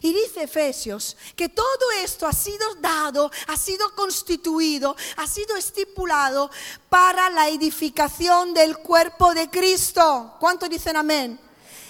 Y 0.00 0.12
dice 0.12 0.44
Efesios 0.44 1.16
que 1.36 1.48
todo 1.48 1.90
esto 2.02 2.26
ha 2.26 2.32
sido 2.32 2.74
dado, 2.76 3.30
ha 3.48 3.56
sido 3.56 3.94
constituido, 3.94 4.96
ha 5.16 5.26
sido 5.26 5.56
estipulado 5.56 6.50
para 6.88 7.28
la 7.30 7.48
edificación 7.48 8.54
del 8.54 8.78
cuerpo 8.78 9.34
de 9.34 9.50
Cristo. 9.50 10.36
¿Cuánto 10.38 10.68
dicen 10.68 10.96
amén? 10.96 11.38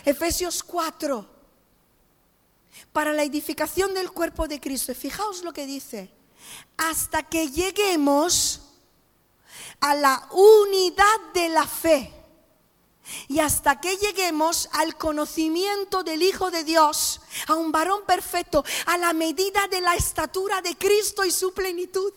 Efesios 0.05 0.63
4. 0.63 1.27
Para 2.93 3.13
la 3.13 3.23
edificación 3.23 3.95
del 3.95 4.11
cuerpo 4.11 4.49
de 4.49 4.61
Cristo. 4.61 4.95
fijaos 4.95 5.43
lo 5.43 5.53
que 5.53 5.67
dice. 5.67 6.11
Hasta 6.77 7.23
que 7.23 7.51
lleguemos 7.51 8.61
a 9.81 9.95
la 9.95 10.29
unidad 10.33 11.21
de 11.35 11.49
la 11.51 11.67
fe 11.67 12.22
y 13.29 13.41
hasta 13.41 13.81
que 13.81 13.97
lleguemos 13.97 14.69
al 14.73 14.97
conocimiento 14.97 16.03
del 16.03 16.23
Hijo 16.23 16.51
de 16.51 16.65
Dios, 16.65 17.21
a 17.47 17.55
un 17.55 17.73
varón 17.73 18.05
perfecto, 18.07 18.65
a 18.87 18.99
la 18.99 19.13
medida 19.13 19.67
de 19.69 19.81
la 19.81 19.95
estatura 19.95 20.63
de 20.63 20.77
Cristo 20.77 21.25
y 21.25 21.31
su 21.31 21.53
plenitud. 21.53 22.13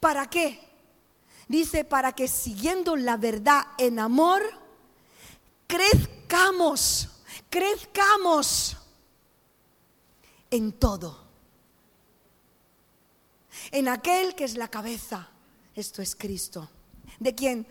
¿Para 0.00 0.28
qué? 0.28 0.60
Dice, 1.48 1.84
para 1.84 2.12
que 2.12 2.28
siguiendo 2.28 2.96
la 2.96 3.16
verdad 3.16 3.66
en 3.78 3.98
amor, 3.98 4.42
crezcamos, 5.66 7.08
crezcamos 7.50 8.76
en 10.50 10.72
todo. 10.72 11.24
En 13.70 13.88
aquel 13.88 14.34
que 14.34 14.44
es 14.44 14.56
la 14.56 14.68
cabeza, 14.68 15.28
esto 15.74 16.00
es 16.00 16.14
Cristo, 16.14 16.70
de 17.18 17.34
quien 17.34 17.66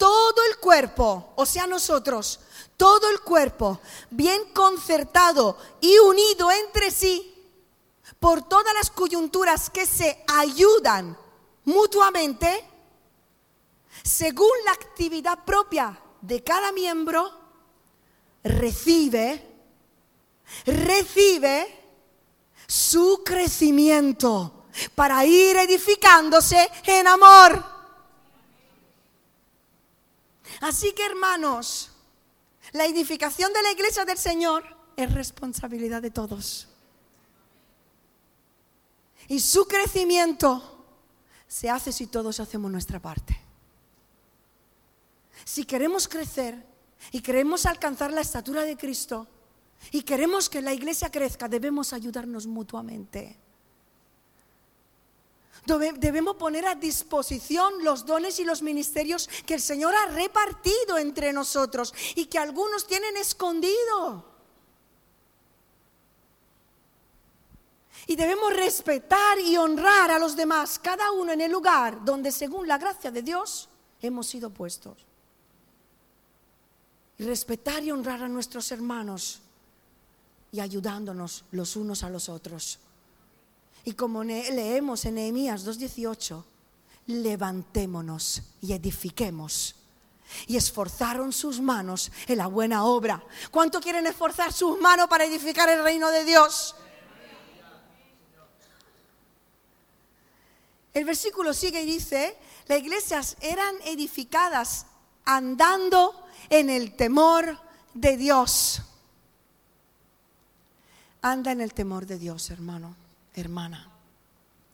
todo 0.00 0.42
el 0.48 0.56
cuerpo, 0.56 1.34
o 1.36 1.44
sea 1.44 1.66
nosotros, 1.66 2.40
todo 2.78 3.10
el 3.10 3.20
cuerpo, 3.20 3.80
bien 4.08 4.50
concertado 4.54 5.58
y 5.78 5.98
unido 5.98 6.50
entre 6.50 6.90
sí, 6.90 7.34
por 8.18 8.48
todas 8.48 8.72
las 8.72 8.90
coyunturas 8.90 9.68
que 9.68 9.84
se 9.84 10.24
ayudan 10.26 11.18
mutuamente, 11.66 12.64
según 14.02 14.48
la 14.64 14.72
actividad 14.72 15.44
propia 15.44 16.00
de 16.22 16.42
cada 16.42 16.72
miembro, 16.72 17.30
recibe, 18.42 19.46
recibe 20.64 21.78
su 22.66 23.20
crecimiento 23.22 24.64
para 24.94 25.26
ir 25.26 25.58
edificándose 25.58 26.70
en 26.86 27.06
amor. 27.06 27.79
Así 30.60 30.92
que 30.92 31.04
hermanos, 31.06 31.90
la 32.72 32.84
edificación 32.84 33.52
de 33.52 33.62
la 33.62 33.72
iglesia 33.72 34.04
del 34.04 34.18
Señor 34.18 34.64
es 34.96 35.12
responsabilidad 35.12 36.02
de 36.02 36.10
todos. 36.10 36.68
Y 39.28 39.40
su 39.40 39.66
crecimiento 39.66 40.84
se 41.46 41.70
hace 41.70 41.92
si 41.92 42.06
todos 42.06 42.40
hacemos 42.40 42.70
nuestra 42.70 43.00
parte. 43.00 43.40
Si 45.44 45.64
queremos 45.64 46.06
crecer 46.06 46.66
y 47.12 47.20
queremos 47.22 47.64
alcanzar 47.64 48.12
la 48.12 48.20
estatura 48.20 48.62
de 48.62 48.76
Cristo 48.76 49.26
y 49.90 50.02
queremos 50.02 50.48
que 50.50 50.60
la 50.60 50.74
iglesia 50.74 51.10
crezca, 51.10 51.48
debemos 51.48 51.92
ayudarnos 51.92 52.46
mutuamente. 52.46 53.36
Debemos 55.66 56.36
poner 56.36 56.66
a 56.66 56.74
disposición 56.74 57.84
los 57.84 58.06
dones 58.06 58.40
y 58.40 58.44
los 58.44 58.62
ministerios 58.62 59.28
que 59.46 59.54
el 59.54 59.60
Señor 59.60 59.94
ha 59.94 60.06
repartido 60.06 60.98
entre 60.98 61.32
nosotros 61.32 61.94
y 62.14 62.26
que 62.26 62.38
algunos 62.38 62.86
tienen 62.86 63.16
escondido. 63.16 64.24
Y 68.06 68.16
debemos 68.16 68.52
respetar 68.54 69.38
y 69.38 69.56
honrar 69.56 70.10
a 70.10 70.18
los 70.18 70.34
demás, 70.34 70.78
cada 70.78 71.12
uno 71.12 71.32
en 71.32 71.42
el 71.42 71.52
lugar 71.52 72.04
donde 72.04 72.32
según 72.32 72.66
la 72.66 72.78
gracia 72.78 73.10
de 73.10 73.22
Dios 73.22 73.68
hemos 74.00 74.26
sido 74.26 74.50
puestos. 74.50 74.96
Y 77.18 77.24
respetar 77.24 77.84
y 77.84 77.92
honrar 77.92 78.22
a 78.22 78.28
nuestros 78.28 78.72
hermanos 78.72 79.40
y 80.50 80.60
ayudándonos 80.60 81.44
los 81.52 81.76
unos 81.76 82.02
a 82.02 82.10
los 82.10 82.28
otros. 82.28 82.80
Y 83.84 83.92
como 83.92 84.22
leemos 84.24 85.04
en 85.04 85.14
Nehemías 85.14 85.66
2.18, 85.66 86.44
levantémonos 87.06 88.42
y 88.60 88.72
edifiquemos. 88.72 89.74
Y 90.46 90.56
esforzaron 90.56 91.32
sus 91.32 91.60
manos 91.60 92.12
en 92.28 92.38
la 92.38 92.46
buena 92.46 92.84
obra. 92.84 93.22
¿Cuánto 93.50 93.80
quieren 93.80 94.06
esforzar 94.06 94.52
sus 94.52 94.78
manos 94.78 95.08
para 95.08 95.24
edificar 95.24 95.68
el 95.68 95.82
reino 95.82 96.10
de 96.10 96.24
Dios? 96.24 96.76
El 100.92 101.04
versículo 101.04 101.52
sigue 101.52 101.82
y 101.82 101.86
dice, 101.86 102.36
las 102.66 102.78
iglesias 102.78 103.36
eran 103.40 103.74
edificadas 103.84 104.86
andando 105.24 106.26
en 106.48 106.68
el 106.68 106.94
temor 106.96 107.58
de 107.94 108.16
Dios. 108.16 108.82
Anda 111.22 111.52
en 111.52 111.60
el 111.60 111.74
temor 111.74 112.06
de 112.06 112.18
Dios, 112.18 112.50
hermano 112.50 112.99
hermana, 113.34 113.90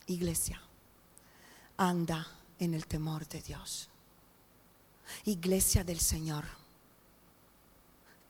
iglesia, 0.06 0.60
anda 1.76 2.26
en 2.58 2.74
el 2.74 2.86
temor 2.86 3.26
de 3.28 3.42
Dios. 3.42 3.88
Iglesia 5.24 5.84
del 5.84 6.00
Señor, 6.00 6.44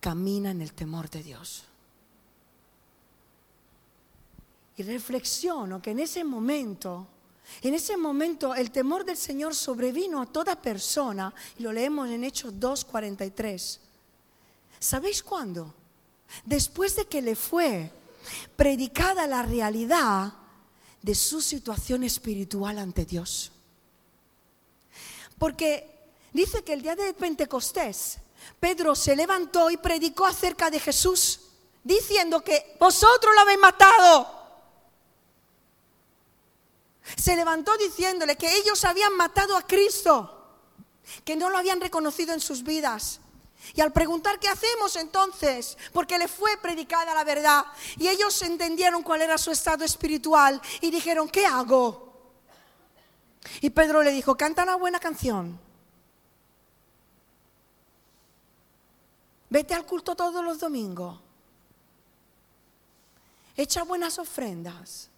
camina 0.00 0.50
en 0.50 0.60
el 0.60 0.72
temor 0.72 1.08
de 1.08 1.22
Dios. 1.22 1.64
Y 4.76 4.82
reflexiono 4.82 5.80
que 5.80 5.92
en 5.92 6.00
ese 6.00 6.22
momento, 6.22 7.06
en 7.62 7.74
ese 7.74 7.96
momento 7.96 8.54
el 8.54 8.70
temor 8.70 9.04
del 9.04 9.16
Señor 9.16 9.54
sobrevino 9.54 10.20
a 10.20 10.26
toda 10.26 10.60
persona, 10.60 11.32
y 11.58 11.62
lo 11.62 11.72
leemos 11.72 12.08
en 12.10 12.24
Hechos 12.24 12.52
2.43. 12.54 13.78
¿Sabéis 14.78 15.22
cuándo? 15.22 15.74
después 16.44 16.96
de 16.96 17.06
que 17.06 17.22
le 17.22 17.36
fue 17.36 17.90
predicada 18.56 19.26
la 19.26 19.42
realidad 19.42 20.32
de 21.02 21.14
su 21.14 21.40
situación 21.40 22.04
espiritual 22.04 22.78
ante 22.78 23.04
Dios. 23.04 23.52
Porque 25.38 26.10
dice 26.32 26.64
que 26.64 26.72
el 26.72 26.82
día 26.82 26.96
de 26.96 27.14
Pentecostés, 27.14 28.18
Pedro 28.58 28.94
se 28.94 29.16
levantó 29.16 29.70
y 29.70 29.76
predicó 29.76 30.26
acerca 30.26 30.70
de 30.70 30.80
Jesús, 30.80 31.40
diciendo 31.84 32.42
que 32.42 32.76
vosotros 32.80 33.34
lo 33.34 33.40
habéis 33.40 33.58
matado. 33.58 34.36
Se 37.16 37.36
levantó 37.36 37.76
diciéndole 37.76 38.36
que 38.36 38.56
ellos 38.56 38.84
habían 38.84 39.16
matado 39.16 39.56
a 39.56 39.62
Cristo, 39.62 40.32
que 41.24 41.36
no 41.36 41.50
lo 41.50 41.58
habían 41.58 41.80
reconocido 41.80 42.34
en 42.34 42.40
sus 42.40 42.64
vidas. 42.64 43.20
Y 43.74 43.80
al 43.80 43.92
preguntar 43.92 44.38
qué 44.38 44.48
hacemos 44.48 44.96
entonces, 44.96 45.76
porque 45.92 46.18
le 46.18 46.28
fue 46.28 46.56
predicada 46.58 47.14
la 47.14 47.24
verdad, 47.24 47.64
y 47.96 48.08
ellos 48.08 48.40
entendieron 48.42 49.02
cuál 49.02 49.22
era 49.22 49.38
su 49.38 49.50
estado 49.50 49.84
espiritual 49.84 50.60
y 50.80 50.90
dijeron, 50.90 51.28
¿qué 51.28 51.46
hago? 51.46 52.06
Y 53.60 53.70
Pedro 53.70 54.02
le 54.02 54.10
dijo, 54.10 54.36
canta 54.36 54.62
una 54.62 54.76
buena 54.76 55.00
canción. 55.00 55.58
Vete 59.48 59.74
al 59.74 59.86
culto 59.86 60.16
todos 60.16 60.44
los 60.44 60.58
domingos. 60.58 61.20
Echa 63.56 63.84
buenas 63.84 64.18
ofrendas. 64.18 65.08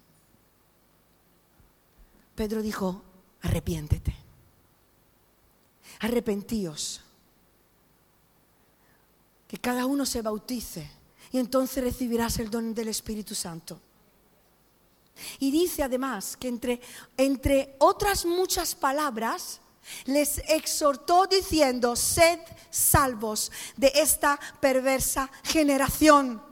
Pedro 2.34 2.62
dijo, 2.62 3.02
arrepiéntete. 3.42 4.14
Arrepentíos. 6.00 7.02
Que 9.48 9.58
cada 9.58 9.86
uno 9.86 10.06
se 10.06 10.22
bautice 10.22 10.90
y 11.32 11.38
entonces 11.38 11.82
recibirás 11.82 12.38
el 12.38 12.50
don 12.50 12.74
del 12.74 12.88
Espíritu 12.88 13.34
Santo. 13.34 13.80
Y 15.38 15.50
dice 15.50 15.82
además 15.82 16.36
que 16.36 16.48
entre, 16.48 16.80
entre 17.16 17.74
otras 17.78 18.24
muchas 18.24 18.74
palabras, 18.74 19.60
les 20.04 20.38
exhortó 20.48 21.26
diciendo, 21.26 21.96
sed 21.96 22.38
salvos 22.70 23.50
de 23.76 23.92
esta 23.94 24.38
perversa 24.60 25.30
generación. 25.42 26.42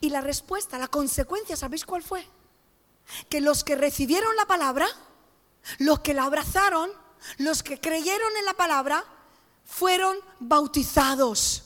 Y 0.00 0.10
la 0.10 0.20
respuesta, 0.20 0.78
la 0.78 0.88
consecuencia, 0.88 1.56
¿sabéis 1.56 1.84
cuál 1.84 2.02
fue? 2.02 2.26
Que 3.28 3.40
los 3.40 3.64
que 3.64 3.76
recibieron 3.76 4.34
la 4.36 4.46
palabra, 4.46 4.86
los 5.78 6.00
que 6.00 6.14
la 6.14 6.24
abrazaron, 6.24 6.90
los 7.38 7.62
que 7.62 7.78
creyeron 7.78 8.36
en 8.38 8.44
la 8.44 8.54
palabra, 8.54 9.04
fueron 9.64 10.16
bautizados 10.38 11.64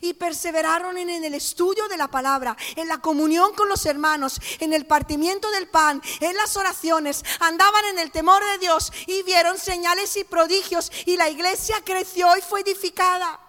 y 0.00 0.14
perseveraron 0.14 0.96
en 0.98 1.24
el 1.24 1.34
estudio 1.34 1.88
de 1.88 1.96
la 1.96 2.08
palabra, 2.08 2.56
en 2.76 2.88
la 2.88 2.98
comunión 2.98 3.52
con 3.54 3.68
los 3.68 3.86
hermanos, 3.86 4.40
en 4.60 4.72
el 4.72 4.86
partimiento 4.86 5.50
del 5.50 5.68
pan, 5.68 6.00
en 6.20 6.36
las 6.36 6.56
oraciones, 6.56 7.24
andaban 7.40 7.84
en 7.86 7.98
el 7.98 8.10
temor 8.10 8.42
de 8.44 8.58
Dios 8.58 8.92
y 9.06 9.22
vieron 9.22 9.58
señales 9.58 10.16
y 10.16 10.24
prodigios 10.24 10.92
y 11.06 11.16
la 11.16 11.28
iglesia 11.28 11.82
creció 11.84 12.36
y 12.36 12.40
fue 12.40 12.60
edificada. 12.60 13.40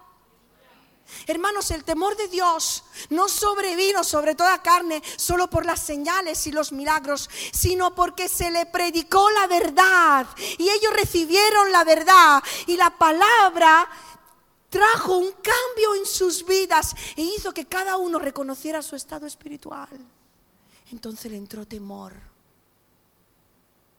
Hermanos, 1.26 1.70
el 1.70 1.84
temor 1.84 2.16
de 2.16 2.28
Dios 2.28 2.84
no 3.10 3.28
sobrevino 3.28 4.02
sobre 4.04 4.34
toda 4.34 4.62
carne 4.62 5.02
solo 5.16 5.48
por 5.48 5.64
las 5.64 5.80
señales 5.80 6.46
y 6.46 6.52
los 6.52 6.72
milagros, 6.72 7.30
sino 7.52 7.94
porque 7.94 8.28
se 8.28 8.50
le 8.50 8.66
predicó 8.66 9.30
la 9.30 9.46
verdad 9.46 10.26
y 10.58 10.68
ellos 10.68 10.92
recibieron 10.94 11.72
la 11.72 11.84
verdad 11.84 12.42
y 12.66 12.76
la 12.76 12.90
palabra 12.90 13.88
trajo 14.68 15.18
un 15.18 15.30
cambio 15.32 15.94
en 15.96 16.06
sus 16.06 16.46
vidas 16.46 16.94
e 17.16 17.22
hizo 17.22 17.52
que 17.52 17.66
cada 17.66 17.98
uno 17.98 18.18
reconociera 18.18 18.82
su 18.82 18.96
estado 18.96 19.26
espiritual. 19.26 19.88
Entonces 20.90 21.30
le 21.30 21.36
entró 21.36 21.66
temor 21.66 22.14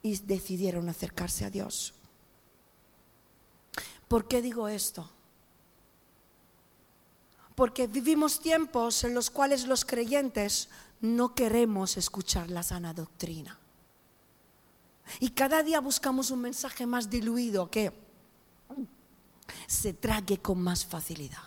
y 0.02 0.18
decidieron 0.18 0.90
acercarse 0.90 1.46
a 1.46 1.50
Dios. 1.50 1.94
¿Por 4.08 4.28
qué 4.28 4.42
digo 4.42 4.68
esto? 4.68 5.10
Porque 7.56 7.88
vivimos 7.88 8.40
tiempos 8.40 9.04
en 9.04 9.14
los 9.14 9.30
cuales 9.30 9.68
los 9.68 9.86
creyentes 9.86 10.70
no 11.02 11.36
queremos 11.36 11.98
escuchar 11.98 12.50
la 12.50 12.64
sana 12.64 12.94
doctrina. 12.94 13.60
Y 15.20 15.30
cada 15.32 15.62
día 15.62 15.80
buscamos 15.80 16.32
un 16.32 16.42
mensaje 16.42 16.86
más 16.86 17.10
diluido 17.10 17.70
que 17.70 17.92
se 19.68 19.94
trague 19.94 20.40
con 20.40 20.62
más 20.62 20.86
facilidad. 20.86 21.44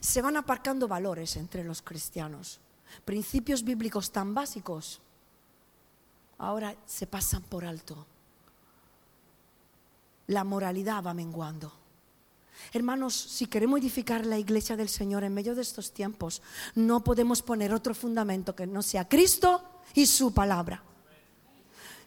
Se 0.00 0.22
van 0.22 0.36
aparcando 0.36 0.88
valores 0.88 1.36
entre 1.36 1.64
los 1.64 1.82
cristianos, 1.82 2.60
principios 3.04 3.62
bíblicos 3.62 4.10
tan 4.10 4.34
básicos, 4.34 5.00
ahora 6.38 6.74
se 6.86 7.06
pasan 7.06 7.42
por 7.42 7.64
alto. 7.64 8.06
La 10.26 10.44
moralidad 10.44 11.04
va 11.04 11.12
menguando. 11.12 11.79
Hermanos, 12.72 13.14
si 13.14 13.46
queremos 13.46 13.80
edificar 13.80 14.26
la 14.26 14.38
iglesia 14.38 14.76
del 14.76 14.88
Señor 14.88 15.24
en 15.24 15.34
medio 15.34 15.54
de 15.54 15.62
estos 15.62 15.92
tiempos, 15.92 16.42
no 16.74 17.02
podemos 17.02 17.42
poner 17.42 17.74
otro 17.74 17.94
fundamento 17.94 18.54
que 18.54 18.66
no 18.66 18.82
sea 18.82 19.08
Cristo 19.08 19.62
y 19.94 20.06
su 20.06 20.32
palabra. 20.32 20.82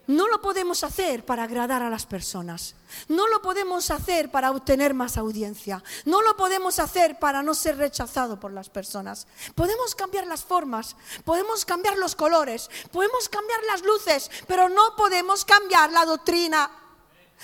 No 0.05 0.27
lo 0.27 0.41
podemos 0.41 0.83
hacer 0.83 1.25
para 1.25 1.43
agradar 1.43 1.81
a 1.81 1.89
las 1.89 2.05
personas. 2.05 2.75
No 3.07 3.29
lo 3.29 3.41
podemos 3.41 3.89
hacer 3.89 4.29
para 4.29 4.51
obtener 4.51 4.93
más 4.93 5.15
audiencia. 5.15 5.81
No 6.03 6.21
lo 6.21 6.35
podemos 6.35 6.79
hacer 6.79 7.19
para 7.19 7.41
no 7.41 7.53
ser 7.53 7.77
rechazado 7.77 8.37
por 8.37 8.51
las 8.51 8.69
personas. 8.69 9.27
Podemos 9.55 9.95
cambiar 9.95 10.27
las 10.27 10.43
formas, 10.43 10.97
podemos 11.23 11.63
cambiar 11.63 11.97
los 11.97 12.15
colores, 12.15 12.69
podemos 12.91 13.29
cambiar 13.29 13.61
las 13.63 13.81
luces, 13.83 14.29
pero 14.45 14.67
no 14.67 14.95
podemos 14.97 15.45
cambiar 15.45 15.93
la 15.93 16.05
doctrina. 16.05 16.69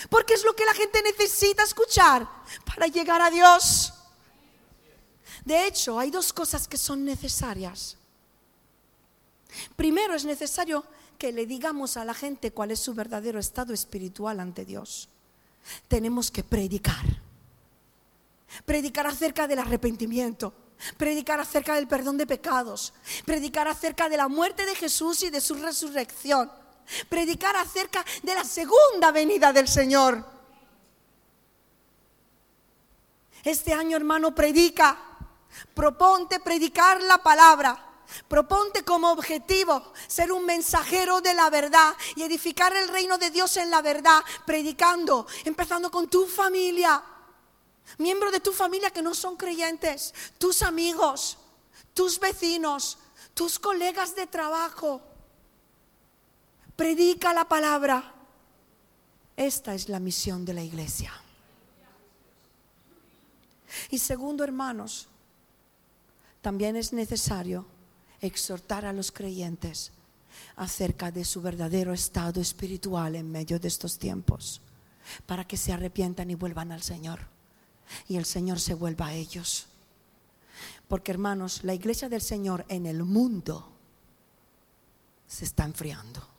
Porque 0.10 0.34
es 0.34 0.44
lo 0.44 0.56
que 0.56 0.66
la 0.66 0.74
gente 0.74 1.02
necesita 1.02 1.64
escuchar 1.64 2.28
para 2.66 2.88
llegar 2.88 3.22
a 3.22 3.30
Dios. 3.30 3.94
De 5.44 5.68
hecho, 5.68 6.00
hay 6.00 6.12
dos 6.12 6.32
cosas 6.32 6.68
que 6.68 6.78
son 6.78 7.04
necesarias. 7.04 7.98
Primero 9.76 10.16
es 10.16 10.26
necesario 10.26 10.86
que 11.18 11.32
le 11.32 11.46
digamos 11.46 11.98
a 11.98 12.06
la 12.06 12.14
gente 12.14 12.52
cuál 12.52 12.72
es 12.72 12.80
su 12.80 12.94
verdadero 12.94 13.40
estado 13.40 13.74
espiritual 13.74 14.40
ante 14.40 14.66
Dios. 14.66 15.10
Tenemos 15.88 16.32
que 16.32 16.44
predicar. 16.44 17.06
Predicar 18.66 19.08
acerca 19.08 19.48
del 19.48 19.60
arrepentimiento. 19.60 20.54
Predicar 20.98 21.40
acerca 21.40 21.76
del 21.76 21.88
perdón 21.88 22.18
de 22.18 22.26
pecados. 22.26 22.94
Predicar 23.26 23.68
acerca 23.68 24.08
de 24.08 24.18
la 24.18 24.28
muerte 24.28 24.66
de 24.66 24.76
Jesús 24.76 25.24
y 25.24 25.30
de 25.30 25.42
su 25.42 25.56
resurrección. 25.56 26.52
Predicar 27.08 27.56
acerca 27.56 28.06
de 28.24 28.34
la 28.34 28.44
segunda 28.44 29.12
venida 29.12 29.54
del 29.54 29.68
Señor. 29.68 30.24
Este 33.44 33.74
año, 33.74 33.98
hermano, 33.98 34.34
predica. 34.36 34.98
Proponte 35.74 36.40
predicar 36.40 37.02
la 37.02 37.18
palabra. 37.20 37.86
Proponte 38.28 38.84
como 38.84 39.12
objetivo 39.12 39.94
ser 40.08 40.32
un 40.32 40.46
mensajero 40.46 41.22
de 41.22 41.34
la 41.34 41.50
verdad 41.50 41.96
y 42.16 42.24
edificar 42.24 42.76
el 42.76 42.88
reino 42.88 43.18
de 43.18 43.30
Dios 43.30 43.56
en 43.58 43.70
la 43.70 43.82
verdad, 43.82 44.24
predicando, 44.46 45.28
empezando 45.46 45.92
con 45.92 46.08
tu 46.08 46.26
familia, 46.26 47.04
miembros 47.98 48.32
de 48.32 48.40
tu 48.40 48.52
familia 48.52 48.90
que 48.90 49.04
no 49.04 49.14
son 49.14 49.38
creyentes, 49.38 50.14
tus 50.38 50.64
amigos, 50.64 51.38
tus 51.94 52.20
vecinos, 52.20 52.98
tus 53.34 53.60
colegas 53.60 54.16
de 54.16 54.26
trabajo. 54.26 55.02
Predica 56.80 57.34
la 57.34 57.44
palabra. 57.44 58.16
Esta 59.36 59.74
es 59.74 59.90
la 59.90 60.00
misión 60.00 60.46
de 60.46 60.54
la 60.54 60.64
iglesia. 60.64 61.12
Y 63.90 63.98
segundo, 63.98 64.46
hermanos, 64.46 65.10
también 66.42 66.78
es 66.78 66.94
necesario 66.94 67.66
exhortar 68.22 68.86
a 68.86 68.94
los 68.94 69.12
creyentes 69.12 69.92
acerca 70.56 71.12
de 71.12 71.26
su 71.26 71.42
verdadero 71.42 71.92
estado 71.92 72.40
espiritual 72.40 73.18
en 73.18 73.30
medio 73.30 73.60
de 73.60 73.68
estos 73.68 74.00
tiempos, 74.00 74.62
para 75.26 75.46
que 75.46 75.58
se 75.58 75.74
arrepientan 75.74 76.32
y 76.32 76.36
vuelvan 76.36 76.72
al 76.72 76.82
Señor, 76.82 77.20
y 78.08 78.16
el 78.16 78.24
Señor 78.24 78.58
se 78.58 78.74
vuelva 78.74 79.08
a 79.08 79.14
ellos. 79.16 79.68
Porque 80.88 81.12
hermanos, 81.12 81.62
la 81.66 81.74
iglesia 81.74 82.08
del 82.08 82.22
Señor 82.22 82.66
en 82.70 82.86
el 82.86 83.04
mundo 83.04 83.70
se 85.28 85.44
está 85.44 85.66
enfriando 85.66 86.39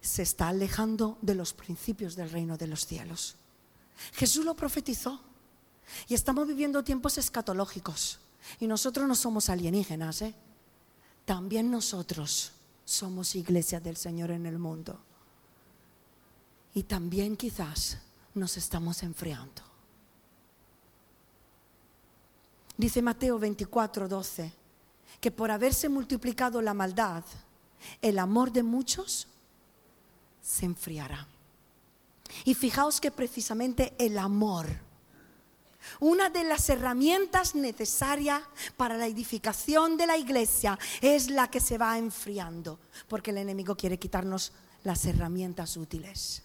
se 0.00 0.22
está 0.22 0.48
alejando 0.48 1.18
de 1.20 1.34
los 1.34 1.52
principios 1.52 2.16
del 2.16 2.30
reino 2.30 2.56
de 2.56 2.66
los 2.66 2.86
cielos. 2.86 3.36
Jesús 4.12 4.44
lo 4.44 4.54
profetizó 4.54 5.20
y 6.08 6.14
estamos 6.14 6.48
viviendo 6.48 6.82
tiempos 6.82 7.18
escatológicos 7.18 8.18
y 8.58 8.66
nosotros 8.66 9.06
no 9.06 9.14
somos 9.14 9.50
alienígenas, 9.50 10.22
¿eh? 10.22 10.34
también 11.24 11.70
nosotros 11.70 12.52
somos 12.84 13.34
iglesias 13.34 13.82
del 13.82 13.96
Señor 13.96 14.30
en 14.30 14.46
el 14.46 14.58
mundo 14.58 14.98
y 16.74 16.84
también 16.84 17.36
quizás 17.36 17.98
nos 18.34 18.56
estamos 18.56 19.02
enfriando. 19.02 19.62
Dice 22.76 23.02
Mateo 23.02 23.38
24, 23.38 24.08
12, 24.08 24.52
que 25.20 25.30
por 25.30 25.50
haberse 25.50 25.88
multiplicado 25.88 26.62
la 26.62 26.72
maldad, 26.72 27.24
el 28.00 28.18
amor 28.18 28.52
de 28.52 28.62
muchos 28.62 29.26
se 30.42 30.66
enfriará. 30.66 31.26
Y 32.44 32.54
fijaos 32.54 33.00
que 33.00 33.10
precisamente 33.10 33.94
el 33.98 34.18
amor, 34.18 34.66
una 35.98 36.30
de 36.30 36.44
las 36.44 36.68
herramientas 36.68 37.54
necesarias 37.54 38.42
para 38.76 38.96
la 38.96 39.06
edificación 39.06 39.96
de 39.96 40.06
la 40.06 40.16
iglesia, 40.16 40.78
es 41.00 41.30
la 41.30 41.50
que 41.50 41.60
se 41.60 41.78
va 41.78 41.98
enfriando, 41.98 42.78
porque 43.08 43.30
el 43.30 43.38
enemigo 43.38 43.76
quiere 43.76 43.98
quitarnos 43.98 44.52
las 44.84 45.04
herramientas 45.04 45.76
útiles. 45.76 46.42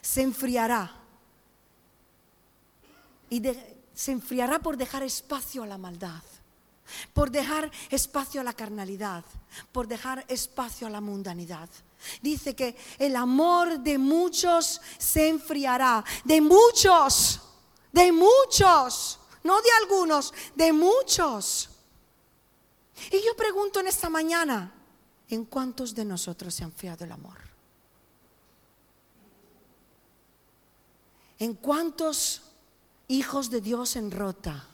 Se 0.00 0.22
enfriará. 0.22 0.98
Y 3.30 3.42
se 3.94 4.12
enfriará 4.12 4.58
por 4.58 4.76
dejar 4.76 5.02
espacio 5.02 5.62
a 5.62 5.66
la 5.66 5.78
maldad, 5.78 6.22
por 7.14 7.30
dejar 7.30 7.70
espacio 7.90 8.40
a 8.40 8.44
la 8.44 8.52
carnalidad, 8.52 9.24
por 9.70 9.88
dejar 9.88 10.24
espacio 10.28 10.86
a 10.86 10.90
la 10.90 11.00
mundanidad. 11.00 11.68
Dice 12.20 12.54
que 12.54 12.76
el 12.98 13.16
amor 13.16 13.80
de 13.80 13.98
muchos 13.98 14.80
se 14.98 15.28
enfriará, 15.28 16.04
de 16.24 16.40
muchos, 16.40 17.40
de 17.92 18.12
muchos, 18.12 19.18
no 19.44 19.60
de 19.60 19.68
algunos, 19.82 20.32
de 20.54 20.72
muchos. 20.72 21.70
Y 23.10 23.24
yo 23.24 23.36
pregunto 23.36 23.80
en 23.80 23.88
esta 23.88 24.08
mañana, 24.08 24.72
¿en 25.28 25.44
cuántos 25.44 25.94
de 25.94 26.04
nosotros 26.04 26.54
se 26.54 26.62
ha 26.62 26.66
enfriado 26.66 27.04
el 27.04 27.12
amor? 27.12 27.38
¿En 31.38 31.54
cuántos 31.54 32.42
hijos 33.08 33.50
de 33.50 33.60
Dios 33.60 33.96
en 33.96 34.10
rota 34.10 34.68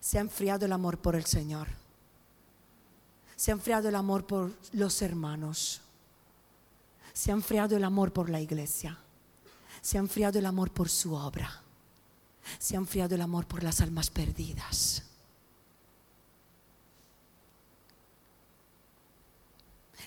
se 0.00 0.18
ha 0.18 0.20
enfriado 0.20 0.66
el 0.66 0.72
amor 0.72 0.98
por 0.98 1.16
el 1.16 1.24
Señor? 1.24 1.66
Se 3.34 3.50
ha 3.50 3.54
enfriado 3.54 3.88
el 3.88 3.96
amor 3.96 4.24
por 4.26 4.52
los 4.72 5.02
hermanos 5.02 5.80
se 7.14 7.30
ha 7.30 7.34
enfriado 7.34 7.76
el 7.76 7.84
amor 7.84 8.12
por 8.12 8.28
la 8.28 8.40
iglesia, 8.40 8.98
se 9.80 9.96
ha 9.96 10.00
enfriado 10.00 10.38
el 10.38 10.46
amor 10.46 10.72
por 10.72 10.88
su 10.90 11.14
obra, 11.14 11.62
se 12.58 12.74
ha 12.74 12.78
enfriado 12.78 13.14
el 13.14 13.22
amor 13.22 13.46
por 13.46 13.62
las 13.62 13.80
almas 13.80 14.10
perdidas. 14.10 15.04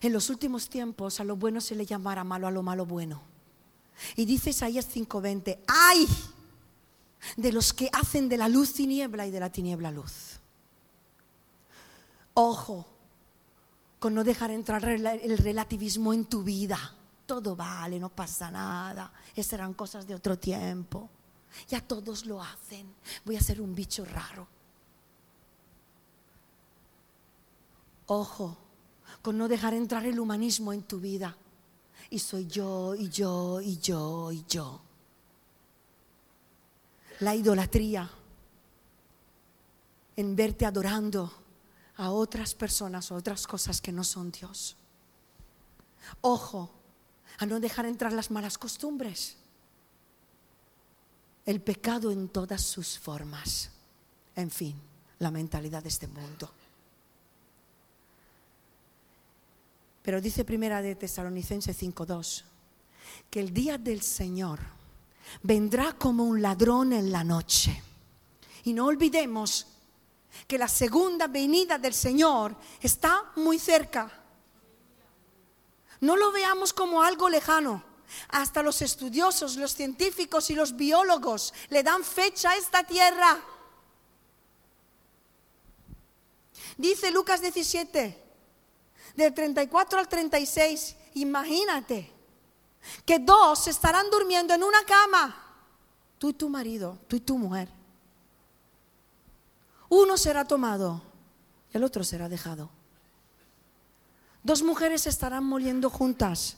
En 0.02 0.14
los 0.14 0.30
últimos 0.30 0.70
tiempos 0.70 1.20
a 1.20 1.24
lo 1.24 1.38
bueno 1.38 1.62
se 1.62 1.74
le 1.74 1.86
llamará 1.86 2.24
malo, 2.24 2.46
a 2.46 2.52
lo 2.52 2.62
malo 2.62 2.86
bueno. 2.86 3.22
Y 4.16 4.26
dice 4.26 4.52
Isaías 4.52 4.88
5:20, 4.94 5.60
¡ay! 5.66 6.08
De 7.36 7.52
los 7.52 7.74
que 7.74 7.90
hacen 7.94 8.30
de 8.30 8.38
la 8.38 8.48
luz 8.48 8.74
tiniebla 8.74 9.26
y 9.26 9.32
de 9.32 9.40
la 9.40 9.52
tiniebla 9.52 9.92
luz. 9.92 10.40
Ojo 12.36 12.86
con 14.00 14.14
no 14.14 14.24
dejar 14.24 14.52
entrar 14.52 14.84
el 14.86 15.38
relativismo 15.38 16.14
en 16.14 16.26
tu 16.26 16.44
vida 16.44 16.98
todo 17.28 17.56
vale, 17.56 18.00
no 18.00 18.10
pasa 18.10 18.50
nada, 18.50 19.12
esas 19.36 19.54
eran 19.54 19.74
cosas 19.74 20.08
de 20.08 20.16
otro 20.16 20.40
tiempo. 20.40 21.10
Ya 21.68 21.82
todos 21.82 22.26
lo 22.26 22.42
hacen, 22.42 22.88
voy 23.26 23.36
a 23.36 23.42
ser 23.42 23.62
un 23.62 23.76
bicho 23.76 24.06
raro. 24.06 24.48
Ojo, 28.08 28.58
con 29.22 29.38
no 29.38 29.48
dejar 29.48 29.74
entrar 29.74 30.06
el 30.06 30.20
humanismo 30.20 30.72
en 30.72 30.84
tu 30.84 31.00
vida. 31.00 31.36
Y 32.10 32.20
soy 32.20 32.48
yo, 32.48 32.96
y 32.96 33.10
yo, 33.10 33.60
y 33.60 33.78
yo, 33.78 34.32
y 34.32 34.46
yo. 34.48 34.82
La 37.20 37.36
idolatría 37.36 38.10
en 40.16 40.36
verte 40.36 40.66
adorando 40.66 41.32
a 41.98 42.12
otras 42.12 42.54
personas 42.54 43.12
o 43.12 43.16
otras 43.16 43.48
cosas 43.48 43.82
que 43.82 43.92
no 43.92 44.04
son 44.04 44.32
Dios. 44.32 44.78
Ojo, 46.22 46.72
a 47.40 47.46
no 47.46 47.60
dejar 47.60 47.86
entrar 47.86 48.14
las 48.14 48.32
malas 48.32 48.58
costumbres. 48.58 49.38
El 51.46 51.62
pecado 51.62 52.12
en 52.12 52.30
todas 52.30 52.62
sus 52.62 53.00
formas. 53.00 53.72
En 54.36 54.52
fin, 54.52 54.76
la 55.20 55.32
mentalidad 55.32 55.84
de 55.84 55.90
este 55.90 56.08
mundo. 56.08 56.52
Pero 60.04 60.22
dice 60.22 60.46
primera 60.46 60.82
de 60.82 60.96
Tesalonicenses 60.96 61.78
5:2 61.78 62.44
que 63.30 63.40
el 63.40 63.54
día 63.54 63.78
del 63.78 64.02
Señor 64.02 64.60
vendrá 65.44 65.94
como 65.94 66.24
un 66.24 66.42
ladrón 66.42 66.94
en 66.94 67.12
la 67.12 67.24
noche. 67.24 67.82
Y 68.64 68.74
no 68.74 68.86
olvidemos 68.86 69.68
que 70.46 70.58
la 70.58 70.68
segunda 70.68 71.28
venida 71.28 71.78
del 71.78 71.94
Señor 71.94 72.56
está 72.82 73.32
muy 73.36 73.60
cerca. 73.60 74.12
No 76.02 76.16
lo 76.16 76.32
veamos 76.32 76.74
como 76.74 77.02
algo 77.02 77.30
lejano. 77.30 77.84
Hasta 78.30 78.64
los 78.64 78.82
estudiosos, 78.82 79.58
los 79.58 79.74
científicos 79.74 80.50
y 80.50 80.56
los 80.56 80.76
biólogos 80.76 81.54
le 81.70 81.84
dan 81.84 82.04
fecha 82.04 82.52
a 82.52 82.58
esta 82.58 82.84
tierra. 82.84 83.42
Dice 86.78 87.12
Lucas 87.12 87.42
17, 87.42 88.24
del 89.16 89.34
34 89.34 90.00
al 90.00 90.08
36, 90.08 90.96
imagínate 91.16 92.14
que 93.06 93.20
dos 93.20 93.68
estarán 93.68 94.10
durmiendo 94.10 94.54
en 94.54 94.64
una 94.64 94.84
cama, 94.86 95.44
tú 96.18 96.30
y 96.30 96.34
tu 96.34 96.50
marido, 96.50 97.00
tú 97.08 97.16
y 97.16 97.20
tu 97.20 97.38
mujer. 97.38 97.77
Uno 99.90 100.18
será 100.18 100.46
tomado 100.46 101.02
y 101.74 101.78
el 101.78 101.84
otro 101.84 102.04
será 102.04 102.30
dejado. 102.30 102.70
Dos 104.44 104.64
mujeres 104.64 105.08
estarán 105.08 105.44
muriendo 105.44 105.90
juntas. 105.90 106.58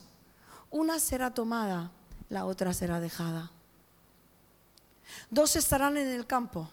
Una 0.70 0.98
será 1.00 1.32
tomada, 1.32 1.90
la 2.28 2.44
otra 2.44 2.72
será 2.72 3.00
dejada. 3.00 3.50
Dos 5.30 5.56
estarán 5.56 5.96
en 5.96 6.08
el 6.08 6.26
campo. 6.26 6.68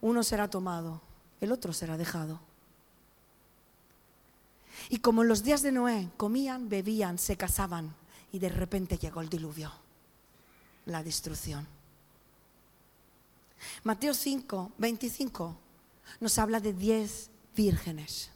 Uno 0.00 0.22
será 0.22 0.48
tomado, 0.48 1.00
el 1.40 1.52
otro 1.52 1.72
será 1.72 1.96
dejado. 1.96 2.40
Y 4.88 4.98
como 4.98 5.22
en 5.22 5.28
los 5.28 5.42
días 5.42 5.62
de 5.62 5.72
Noé, 5.72 6.08
comían, 6.16 6.68
bebían, 6.68 7.18
se 7.18 7.36
casaban 7.36 7.94
y 8.32 8.38
de 8.38 8.48
repente 8.48 8.98
llegó 8.98 9.20
el 9.20 9.28
diluvio, 9.28 9.70
la 10.86 11.02
destrucción. 11.02 11.66
Mateo 13.84 14.14
5, 14.14 14.72
25 14.78 15.56
nos 16.18 16.38
habla 16.38 16.60
de 16.60 16.72
diez 16.72 17.30
vírgenes. 17.54 18.30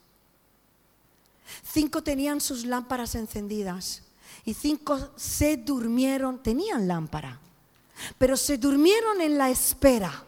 Cinco 1.63 2.03
tenían 2.03 2.41
sus 2.41 2.65
lámparas 2.65 3.15
encendidas 3.15 4.03
y 4.45 4.55
cinco 4.55 5.11
se 5.17 5.57
durmieron, 5.57 6.43
tenían 6.43 6.87
lámpara, 6.89 7.41
pero 8.19 8.37
se 8.37 8.59
durmieron 8.59 9.21
en 9.21 9.39
la 9.39 9.51
espera. 9.51 10.25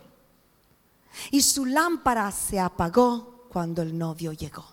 Y 1.31 1.41
su 1.41 1.65
lámpara 1.65 2.31
se 2.31 2.61
apagó 2.61 3.47
cuando 3.49 3.83
el 3.83 3.97
novio 3.97 4.33
llegó. 4.33 4.67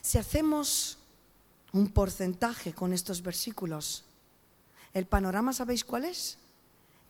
Si 0.00 0.18
hacemos 0.18 0.98
un 1.72 1.88
porcentaje 1.88 2.72
con 2.72 2.92
estos 2.92 3.22
versículos, 3.22 4.04
el 4.94 5.06
panorama, 5.06 5.52
¿sabéis 5.52 5.84
cuál 5.84 6.04
es? 6.04 6.38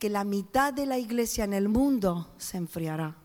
Que 0.01 0.09
la 0.09 0.25
mitad 0.25 0.73
de 0.73 0.87
la 0.87 0.99
iglesia 0.99 1.45
en 1.45 1.53
el 1.53 1.69
mundo 1.69 2.31
se 2.39 2.57
enfriará. 2.57 3.20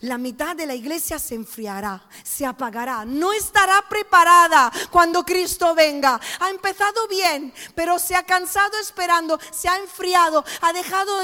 La 0.00 0.18
mitad 0.18 0.54
de 0.54 0.66
la 0.66 0.74
iglesia 0.74 1.18
se 1.18 1.34
enfriará, 1.34 2.02
se 2.22 2.44
apagará, 2.44 3.04
no 3.04 3.32
estará 3.32 3.84
preparada 3.88 4.70
cuando 4.90 5.24
Cristo 5.24 5.74
venga. 5.74 6.20
Ha 6.40 6.50
empezado 6.50 7.08
bien, 7.08 7.52
pero 7.74 7.98
se 7.98 8.14
ha 8.14 8.24
cansado 8.24 8.78
esperando, 8.78 9.38
se 9.50 9.68
ha 9.68 9.76
enfriado, 9.78 10.44
ha 10.60 10.72
dejado, 10.72 11.20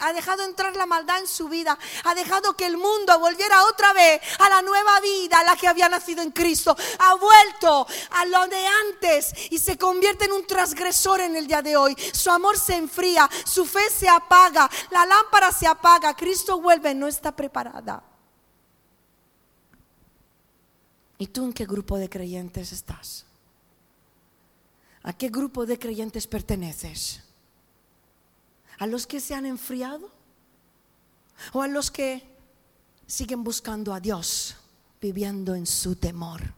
ha 0.00 0.12
dejado 0.12 0.42
entrar 0.44 0.76
la 0.76 0.86
maldad 0.86 1.18
en 1.18 1.26
su 1.26 1.48
vida, 1.48 1.78
ha 2.04 2.14
dejado 2.14 2.54
que 2.54 2.66
el 2.66 2.76
mundo 2.76 3.18
volviera 3.18 3.64
otra 3.64 3.92
vez 3.92 4.20
a 4.38 4.48
la 4.48 4.62
nueva 4.62 5.00
vida, 5.00 5.40
a 5.40 5.44
la 5.44 5.56
que 5.56 5.68
había 5.68 5.88
nacido 5.88 6.22
en 6.22 6.30
Cristo. 6.30 6.76
Ha 6.98 7.14
vuelto 7.14 7.86
a 8.10 8.24
lo 8.26 8.46
de 8.48 8.66
antes 8.66 9.32
y 9.50 9.58
se 9.58 9.78
convierte 9.78 10.24
en 10.24 10.32
un 10.32 10.46
transgresor 10.46 11.20
en 11.20 11.36
el 11.36 11.46
día 11.46 11.62
de 11.62 11.76
hoy. 11.76 11.96
Su 12.12 12.30
amor 12.30 12.58
se 12.58 12.74
enfría, 12.74 13.28
su 13.44 13.64
fe 13.66 13.90
se 13.90 14.08
apaga, 14.08 14.68
la 14.90 15.06
lámpara 15.06 15.52
se 15.52 15.66
apaga, 15.66 16.14
Cristo 16.14 16.60
vuelve, 16.60 16.94
no 16.94 17.06
está 17.06 17.32
preparada. 17.32 17.97
¿Y 21.18 21.26
tú 21.26 21.44
en 21.44 21.52
qué 21.52 21.66
grupo 21.66 21.98
de 21.98 22.08
creyentes 22.08 22.72
estás? 22.72 23.26
¿A 25.02 25.12
qué 25.12 25.28
grupo 25.28 25.66
de 25.66 25.78
creyentes 25.78 26.26
perteneces? 26.26 27.24
¿A 28.78 28.86
los 28.86 29.06
que 29.06 29.20
se 29.20 29.34
han 29.34 29.46
enfriado? 29.46 30.10
¿O 31.52 31.62
a 31.62 31.68
los 31.68 31.90
que 31.90 32.22
siguen 33.06 33.42
buscando 33.42 33.92
a 33.92 34.00
Dios, 34.00 34.56
viviendo 35.00 35.54
en 35.54 35.66
su 35.66 35.96
temor? 35.96 36.54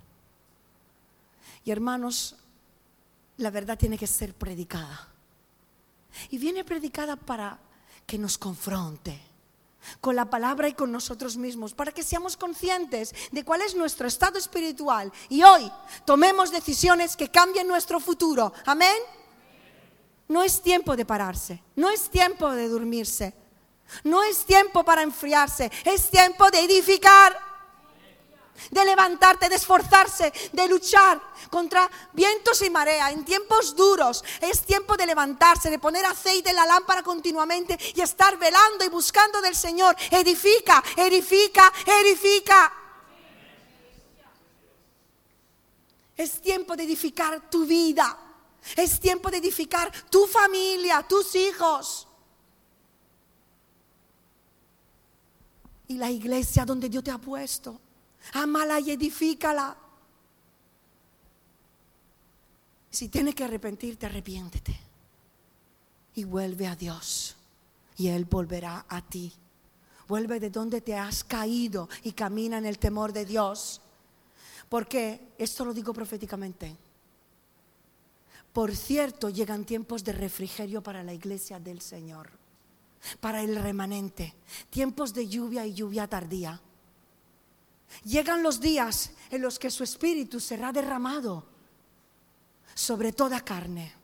Y 1.65 1.71
hermanos, 1.71 2.37
la 3.39 3.51
verdad 3.51 3.79
tiene 3.79 3.97
que 3.97 4.07
ser 4.07 4.35
predicada. 4.35 5.09
Y 6.29 6.39
viene 6.39 6.65
predicada 6.65 7.17
para 7.17 7.59
que 8.07 8.19
nos 8.19 8.37
confronte 8.37 9.30
con 10.01 10.17
la 10.17 10.29
palabra 10.29 10.69
y 10.69 10.75
con 10.75 10.93
nosotros 10.93 11.37
mismos, 11.37 11.75
para 11.75 11.93
que 11.93 12.03
seamos 12.03 12.37
conscientes 12.37 13.15
de 13.33 13.45
cuál 13.45 13.63
es 13.63 13.75
nuestro 13.75 14.07
estado 14.07 14.39
espiritual 14.39 15.13
y 15.29 15.43
hoy 15.43 15.71
tomemos 16.05 16.51
decisiones 16.51 17.17
que 17.17 17.31
cambien 17.31 17.69
nuestro 17.69 18.01
futuro. 18.01 18.53
Amén. 18.67 18.97
No 20.29 20.43
es 20.43 20.63
tiempo 20.63 20.97
de 20.97 21.05
pararse, 21.05 21.63
no 21.75 21.91
es 21.91 22.09
tiempo 22.09 22.51
de 22.51 22.69
dormirse, 22.69 23.35
no 24.05 24.23
es 24.23 24.45
tiempo 24.45 24.85
para 24.85 25.03
enfriarse, 25.03 25.71
es 25.85 26.09
tiempo 26.11 26.49
de 26.51 26.61
edificar, 26.61 27.50
de 28.71 28.85
levantarte, 28.85 29.49
de 29.49 29.55
esforzarse, 29.57 30.33
de 30.53 30.69
luchar 30.69 31.21
contra 31.51 31.91
vientos 32.13 32.63
y 32.63 32.71
marea 32.71 33.11
en 33.11 33.25
tiempos 33.25 33.75
duros. 33.75 34.25
Es 34.41 34.63
tiempo 34.63 34.97
de 34.97 35.07
levantarse, 35.07 35.71
de 35.71 35.79
poner 35.79 36.05
aceite 36.05 36.51
en 36.51 36.57
la 36.57 36.67
lámpara 36.67 37.03
continuamente 37.03 37.79
y 37.95 38.01
estar 38.01 38.39
velando 38.39 38.85
y 38.85 38.89
buscando 38.89 39.41
del 39.41 39.57
Señor. 39.57 39.97
Edifica, 40.11 40.83
edifica, 40.97 41.73
edifica. 41.87 42.73
Es 46.17 46.41
tiempo 46.41 46.77
de 46.77 46.85
edificar 46.85 47.51
tu 47.51 47.65
vida. 47.65 48.19
Es 48.77 49.01
tiempo 49.01 49.31
de 49.31 49.39
edificar 49.39 49.91
tu 50.11 50.27
familia, 50.27 51.03
tus 51.09 51.35
hijos. 51.35 52.07
Y 55.89 55.97
la 55.97 56.11
iglesia 56.11 56.65
donde 56.65 56.89
Dios 56.89 57.03
te 57.03 57.11
ha 57.11 57.19
puesto. 57.19 57.81
Ámala 58.33 58.81
y 58.81 58.93
edifícala. 58.93 59.77
Si 62.91 63.09
tienes 63.09 63.35
que 63.35 63.45
arrepentirte, 63.45 64.07
arrepiéntete. 64.07 64.79
Y 66.15 66.25
vuelve 66.25 66.67
a 66.67 66.77
Dios. 66.77 67.37
Y 67.97 68.09
Él 68.09 68.25
volverá 68.25 68.85
a 68.89 69.03
ti. 69.03 69.33
Vuelve 70.09 70.41
de 70.41 70.51
donde 70.51 70.81
te 70.81 70.97
has 70.97 71.23
caído 71.23 71.89
y 72.03 72.13
camina 72.13 72.59
en 72.59 72.67
el 72.67 72.79
temor 72.79 73.13
de 73.13 73.25
Dios. 73.25 73.81
Porque 74.69 75.33
esto 75.39 75.65
lo 75.65 75.73
digo 75.73 75.93
proféticamente 75.93 76.77
por 78.53 78.75
cierto, 78.75 79.31
llegan 79.31 79.65
tiempos 79.65 80.03
de 80.03 80.13
refrigerio 80.13 80.83
para 80.83 81.05
la 81.05 81.15
iglesia 81.15 81.61
del 81.61 81.81
Señor, 81.81 82.31
para 83.21 83.43
el 83.43 83.55
remanente, 83.57 84.35
tiempos 84.71 85.15
de 85.15 85.29
lluvia 85.29 85.67
y 85.67 85.75
lluvia 85.75 86.09
tardía. 86.09 86.61
Llegan 88.05 88.43
los 88.43 88.61
días 88.61 89.13
en 89.31 89.43
los 89.43 89.59
que 89.59 89.71
su 89.71 89.85
espíritu 89.85 90.41
será 90.41 90.73
derramado 90.73 91.45
sobre 92.75 93.13
toda 93.13 93.41
carne 93.45 94.00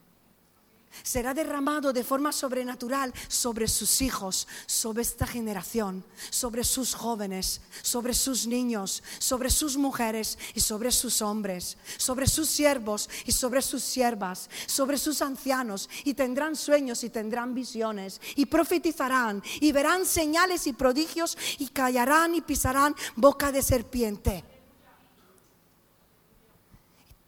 será 1.03 1.35
derramado 1.35 1.93
de 1.93 2.05
forma 2.05 2.33
sobrenatural 2.33 3.13
sobre 3.29 3.69
sus 3.69 4.03
hijos, 4.03 4.47
sobre 4.67 5.03
esta 5.03 5.27
generación, 5.27 6.05
sobre 6.31 6.65
sus 6.65 6.95
jóvenes, 6.95 7.61
sobre 7.83 8.15
sus 8.15 8.47
niños, 8.47 9.03
sobre 9.19 9.51
sus 9.51 9.77
mujeres 9.77 10.39
y 10.55 10.61
sobre 10.61 10.91
sus 10.91 11.23
hombres, 11.23 11.77
sobre 11.97 12.27
sus 12.27 12.49
siervos 12.49 13.09
y 13.25 13.33
sobre 13.33 13.63
sus 13.63 13.83
siervas, 13.83 14.51
sobre 14.67 14.99
sus 14.99 15.23
ancianos 15.23 15.89
y 16.05 16.15
tendrán 16.15 16.57
sueños 16.57 17.05
y 17.05 17.11
tendrán 17.11 17.55
visiones 17.55 18.21
y 18.35 18.47
profetizarán 18.47 19.43
y 19.61 19.73
verán 19.73 20.07
señales 20.07 20.67
y 20.67 20.73
prodigios 20.73 21.37
y 21.59 21.69
callarán 21.69 22.35
y 22.35 22.41
pisarán 22.41 22.95
boca 23.17 23.53
de 23.53 23.63
serpiente. 23.63 24.45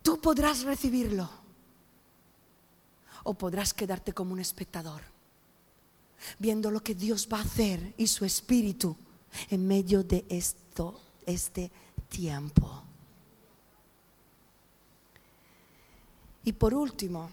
Tú 0.02 0.20
podrás 0.20 0.62
recibirlo 0.62 1.37
o 3.28 3.34
podrás 3.34 3.74
quedarte 3.74 4.14
como 4.14 4.32
un 4.32 4.40
espectador, 4.40 5.02
viendo 6.38 6.70
lo 6.70 6.82
que 6.82 6.94
Dios 6.94 7.28
va 7.30 7.38
a 7.38 7.42
hacer 7.42 7.92
y 7.98 8.06
su 8.06 8.24
espíritu 8.24 8.96
en 9.50 9.68
medio 9.68 10.02
de 10.02 10.24
esto, 10.30 10.98
este 11.26 11.70
tiempo. 12.08 12.82
Y 16.44 16.52
por 16.54 16.72
último, 16.72 17.28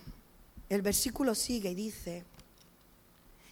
el 0.67 0.81
versículo 0.81 1.33
sigue 1.33 1.71
y 1.71 1.75
dice 1.75 2.25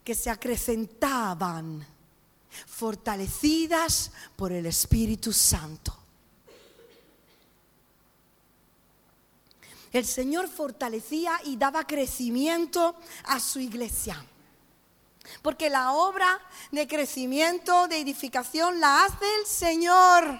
que 0.03 0.13
se 0.13 0.29
acrecentaban 0.29 1.87
fortalecidas 2.67 4.11
por 4.35 4.51
el 4.51 4.65
Espíritu 4.65 5.31
Santo. 5.31 6.02
El 9.93 10.05
Señor 10.05 10.49
fortalecía 10.49 11.39
y 11.45 11.55
daba 11.55 11.85
crecimiento 11.85 12.95
a 13.25 13.39
su 13.39 13.59
iglesia. 13.59 14.25
Porque 15.41 15.69
la 15.69 15.93
obra 15.93 16.41
de 16.71 16.87
crecimiento, 16.87 17.87
de 17.87 17.99
edificación, 17.99 18.79
la 18.79 19.05
hace 19.05 19.25
el 19.39 19.45
Señor. 19.45 20.39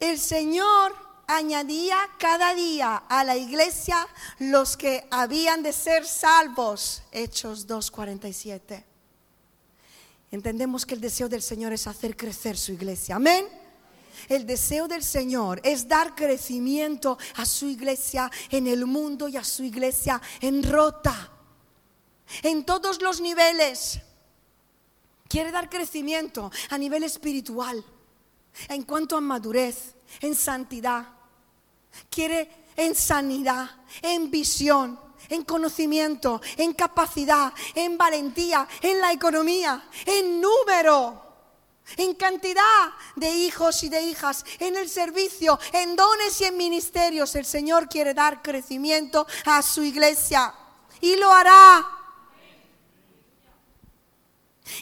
El 0.00 0.18
Señor 0.18 0.94
añadía 1.26 1.98
cada 2.18 2.54
día 2.54 2.96
a 3.08 3.22
la 3.24 3.36
iglesia 3.36 4.06
los 4.38 4.76
que 4.76 5.06
habían 5.10 5.62
de 5.62 5.72
ser 5.72 6.06
salvos. 6.06 7.02
Hechos 7.12 7.68
2.47. 7.68 8.82
Entendemos 10.30 10.84
que 10.84 10.94
el 10.94 11.00
deseo 11.00 11.28
del 11.28 11.42
Señor 11.42 11.72
es 11.72 11.86
hacer 11.86 12.16
crecer 12.16 12.56
su 12.56 12.72
iglesia. 12.72 13.16
Amén. 13.16 13.46
El 14.28 14.46
deseo 14.46 14.88
del 14.88 15.02
Señor 15.02 15.60
es 15.64 15.88
dar 15.88 16.14
crecimiento 16.14 17.18
a 17.36 17.46
su 17.46 17.66
iglesia 17.66 18.30
en 18.50 18.66
el 18.66 18.86
mundo 18.86 19.28
y 19.28 19.36
a 19.36 19.44
su 19.44 19.64
iglesia 19.64 20.20
en 20.40 20.62
rota, 20.62 21.30
en 22.42 22.64
todos 22.64 23.02
los 23.02 23.20
niveles. 23.20 24.00
Quiere 25.28 25.50
dar 25.50 25.68
crecimiento 25.68 26.50
a 26.70 26.78
nivel 26.78 27.02
espiritual, 27.04 27.84
en 28.68 28.82
cuanto 28.84 29.16
a 29.16 29.20
madurez, 29.20 29.94
en 30.20 30.34
santidad. 30.34 31.08
Quiere 32.10 32.64
en 32.76 32.94
sanidad, 32.94 33.70
en 34.02 34.30
visión, 34.30 34.98
en 35.28 35.44
conocimiento, 35.44 36.40
en 36.56 36.72
capacidad, 36.74 37.52
en 37.74 37.96
valentía, 37.96 38.68
en 38.82 39.00
la 39.00 39.12
economía, 39.12 39.88
en 40.06 40.40
número 40.40 41.23
en 41.96 42.14
cantidad 42.14 42.92
de 43.16 43.30
hijos 43.30 43.82
y 43.84 43.88
de 43.88 44.02
hijas, 44.02 44.44
en 44.58 44.76
el 44.76 44.88
servicio, 44.88 45.58
en 45.72 45.96
dones 45.96 46.40
y 46.40 46.44
en 46.44 46.56
ministerios. 46.56 47.34
El 47.34 47.44
Señor 47.44 47.88
quiere 47.88 48.14
dar 48.14 48.42
crecimiento 48.42 49.26
a 49.44 49.62
su 49.62 49.82
iglesia 49.82 50.54
y 51.00 51.16
lo 51.16 51.32
hará. 51.32 51.86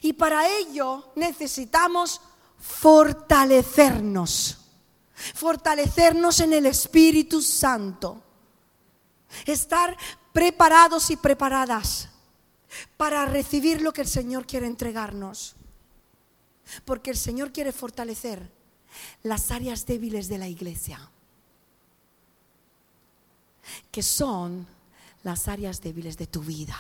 Y 0.01 0.13
para 0.13 0.49
ello 0.49 1.13
necesitamos 1.17 2.21
fortalecernos, 2.59 4.59
fortalecernos 5.35 6.41
en 6.41 6.53
el 6.53 6.67
Espíritu 6.67 7.43
Santo, 7.43 8.23
estar 9.45 9.97
preparados 10.33 11.11
y 11.11 11.17
preparadas 11.17 12.09
para 12.97 13.27
recibir 13.27 13.83
lo 13.83 13.93
que 13.93 14.03
el 14.03 14.09
Señor 14.09 14.47
quiere 14.47 14.67
entregarnos. 14.67 15.57
Porque 16.85 17.11
el 17.11 17.17
Señor 17.17 17.53
quiere 17.53 17.73
fortalecer 17.73 18.51
las 19.23 19.51
áreas 19.51 19.87
débiles 19.87 20.29
de 20.29 20.39
la 20.39 20.49
iglesia, 20.49 21.11
que 23.91 24.03
son 24.03 24.67
las 25.23 25.49
áreas 25.49 25.81
débiles 25.81 26.17
de 26.17 26.27
tu 26.27 26.41
vida. 26.41 26.79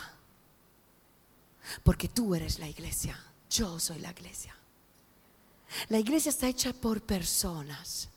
Porque 1.82 2.08
tú 2.08 2.34
eres 2.34 2.58
la 2.58 2.68
iglesia, 2.68 3.18
yo 3.48 3.78
soy 3.78 4.00
la 4.00 4.10
iglesia. 4.10 4.56
La 5.88 5.98
iglesia 5.98 6.30
está 6.30 6.48
hecha 6.48 6.72
por 6.72 7.02
personas. 7.02 8.11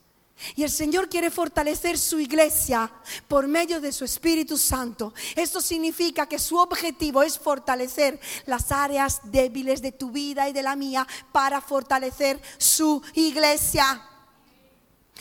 Y 0.56 0.64
el 0.64 0.70
Señor 0.70 1.10
quiere 1.10 1.32
fortalecer 1.32 1.98
su 1.98 2.20
iglesia 2.20 2.92
por 3.28 3.48
medio 3.48 3.80
de 3.80 3.92
su 3.92 4.04
Espíritu 4.04 4.58
Santo. 4.58 5.14
Esto 5.36 5.62
significa 5.62 6.28
que 6.28 6.40
su 6.40 6.58
objetivo 6.58 7.24
es 7.24 7.40
fortalecer 7.40 8.20
las 8.46 8.72
áreas 8.72 9.22
débiles 9.24 9.82
de 9.82 9.94
tu 9.94 10.12
vida 10.12 10.48
y 10.50 10.54
de 10.54 10.62
la 10.62 10.76
mía 10.76 11.08
para 11.32 11.62
fortalecer 11.62 12.42
su 12.58 13.02
iglesia. 13.14 14.02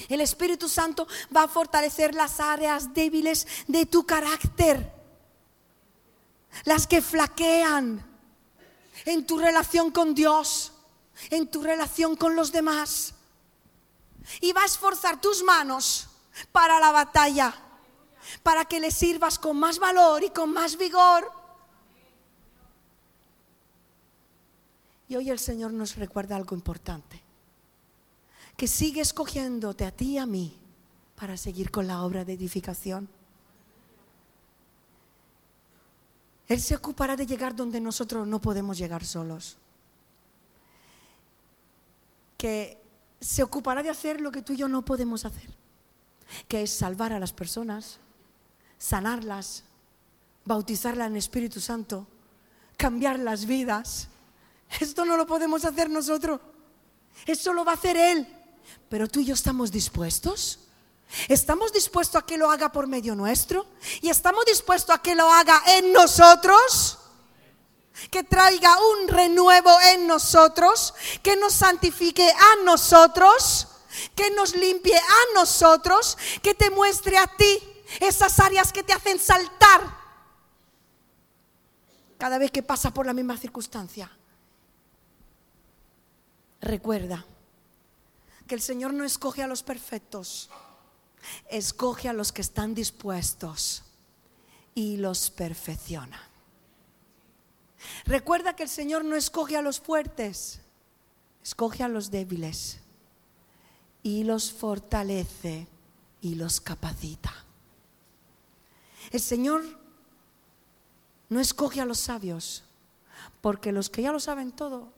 El 0.09 0.21
Espíritu 0.21 0.69
Santo 0.69 1.07
va 1.35 1.45
a 1.45 1.49
fortalecer 1.49 2.15
las 2.15 2.41
áreas 2.41 2.93
débiles 2.93 3.47
de 3.69 3.87
tu 3.87 4.05
carácter, 4.05 4.93
las 6.65 6.89
que 6.89 7.01
flaquean 7.01 8.05
en 9.05 9.27
tu 9.27 9.39
relación 9.39 9.93
con 9.93 10.15
Dios, 10.15 10.73
en 11.31 11.47
tu 11.47 11.63
relación 11.63 12.17
con 12.17 12.35
los 12.35 12.51
demás 12.51 13.14
y 14.41 14.53
va 14.53 14.63
a 14.63 14.67
esforzar 14.67 15.21
tus 15.21 15.43
manos 15.43 16.09
para 16.53 16.81
la 16.81 16.91
batalla, 16.93 17.55
para 18.43 18.65
que 18.65 18.81
le 18.81 18.91
sirvas 18.91 19.39
con 19.39 19.59
más 19.59 19.79
valor 19.79 20.23
y 20.23 20.31
con 20.31 20.53
más 20.53 20.77
vigor. 20.77 21.31
Y 25.09 25.17
hoy 25.17 25.31
el 25.31 25.39
Señor 25.39 25.73
nos 25.73 25.97
recuerda 25.97 26.37
algo 26.37 26.57
importante, 26.57 27.21
que 28.57 28.67
sigue 28.67 29.01
escogiéndote 29.01 29.85
a 29.85 29.91
ti 29.91 30.13
y 30.13 30.19
a 30.19 30.27
mí 30.27 30.59
para 31.17 31.37
seguir 31.37 31.71
con 31.71 31.87
la 31.87 32.03
obra 32.03 32.25
de 32.25 32.33
edificación. 32.33 33.09
Él 36.49 36.61
se 36.61 36.75
ocupará 36.75 37.17
de 37.17 37.27
llegar 37.27 37.57
donde 37.57 37.81
nosotros 37.81 38.27
no 38.27 38.41
podemos 38.41 38.77
llegar 38.77 39.05
solos. 39.05 39.57
Que 42.37 42.84
se 43.25 43.43
ocupará 43.43 43.83
de 43.83 43.89
hacer 43.89 44.21
lo 44.21 44.31
que 44.31 44.43
tú 44.43 44.53
y 44.53 44.57
yo 44.57 44.69
no 44.69 44.85
podemos 44.85 45.25
hacer, 45.25 45.49
que 46.47 46.63
es 46.63 46.71
salvar 46.71 47.15
a 47.15 47.19
las 47.19 47.33
personas, 47.33 47.99
sanarlas, 48.79 49.65
bautizarlas 50.45 51.07
en 51.07 51.17
Espíritu 51.17 51.59
Santo, 51.59 52.07
cambiar 52.77 53.19
las 53.19 53.47
vidas. 53.47 54.09
Esto 54.79 55.07
no 55.07 55.17
lo 55.17 55.27
podemos 55.27 55.65
hacer 55.65 55.89
nosotros. 55.89 56.39
Eso 57.25 57.55
lo 57.55 57.65
va 57.65 57.73
a 57.73 57.77
hacer 57.77 57.97
Él. 57.97 58.29
Pero 58.91 59.09
tú 59.09 59.21
y 59.21 59.25
yo 59.25 59.35
estamos 59.35 59.73
dispuestos. 59.73 60.59
¿Estamos 61.29 61.73
dispuestos 61.73 62.23
a 62.23 62.27
que 62.27 62.37
lo 62.37 62.51
haga 62.51 62.73
por 62.73 62.87
medio 62.87 63.15
nuestro? 63.15 63.67
¿Y 64.03 64.11
estamos 64.11 64.45
dispuestos 64.45 64.95
a 64.95 65.01
que 65.01 65.15
lo 65.15 65.31
haga 65.31 65.63
en 65.79 65.95
nosotros? 65.95 66.99
Que 68.11 68.25
traiga 68.25 68.77
un 68.79 69.09
renuevo 69.09 69.71
en 69.93 70.07
nosotros, 70.07 70.95
que 71.23 71.37
nos 71.37 71.53
santifique 71.53 72.29
a 72.29 72.65
nosotros, 72.65 73.69
que 74.15 74.31
nos 74.31 74.55
limpie 74.57 74.97
a 74.97 75.35
nosotros, 75.35 76.19
que 76.43 76.55
te 76.55 76.71
muestre 76.71 77.19
a 77.19 77.27
ti 77.27 77.59
esas 78.01 78.39
áreas 78.41 78.73
que 78.73 78.83
te 78.83 78.93
hacen 78.93 79.19
saltar 79.19 80.05
cada 82.19 82.39
vez 82.39 82.51
que 82.51 82.63
pasa 82.63 82.93
por 82.93 83.07
la 83.07 83.13
misma 83.13 83.37
circunstancia. 83.37 84.11
Recuerda 86.61 87.25
que 88.47 88.55
el 88.55 88.63
Señor 88.63 88.95
no 88.95 89.05
escoge 89.05 89.43
a 89.43 89.47
los 89.47 89.63
perfectos, 89.63 90.49
escoge 91.51 92.09
a 92.09 92.13
los 92.13 92.33
que 92.33 92.41
están 92.41 92.75
dispuestos 92.75 93.83
y 94.75 94.97
los 94.97 95.31
perfecciona. 95.31 96.34
Recuerda 98.05 98.57
que 98.57 98.65
el 98.65 98.69
Señor 98.69 99.05
no 99.05 99.17
escoge 99.17 99.57
a 99.57 99.63
los 99.63 99.81
fuertes, 99.81 100.61
escoge 101.43 101.83
a 101.83 101.89
los 101.89 102.11
débiles 102.11 102.81
y 104.03 104.25
los 104.25 104.53
fortalece 104.53 105.67
y 106.21 106.35
los 106.35 106.61
capacita. 106.61 107.33
El 109.11 109.21
Señor 109.21 109.63
no 111.29 111.41
escoge 111.41 111.81
a 111.81 111.85
los 111.85 111.99
sabios, 111.99 112.65
porque 113.41 113.73
los 113.73 113.91
que 113.91 114.03
ya 114.03 114.13
lo 114.13 114.21
saben 114.21 114.53
todo, 114.53 114.93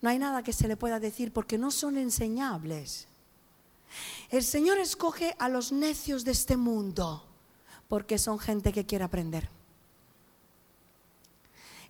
no 0.00 0.10
hay 0.10 0.18
nada 0.18 0.42
que 0.42 0.52
se 0.52 0.68
le 0.68 0.76
pueda 0.76 1.00
decir 1.00 1.32
porque 1.32 1.58
no 1.58 1.70
son 1.70 1.96
enseñables. 1.96 3.08
El 4.30 4.44
Señor 4.44 4.78
escoge 4.78 5.34
a 5.38 5.48
los 5.48 5.72
necios 5.72 6.24
de 6.24 6.32
este 6.32 6.56
mundo 6.56 7.24
porque 7.88 8.18
son 8.18 8.38
gente 8.38 8.72
que 8.72 8.86
quiere 8.86 9.04
aprender. 9.04 9.48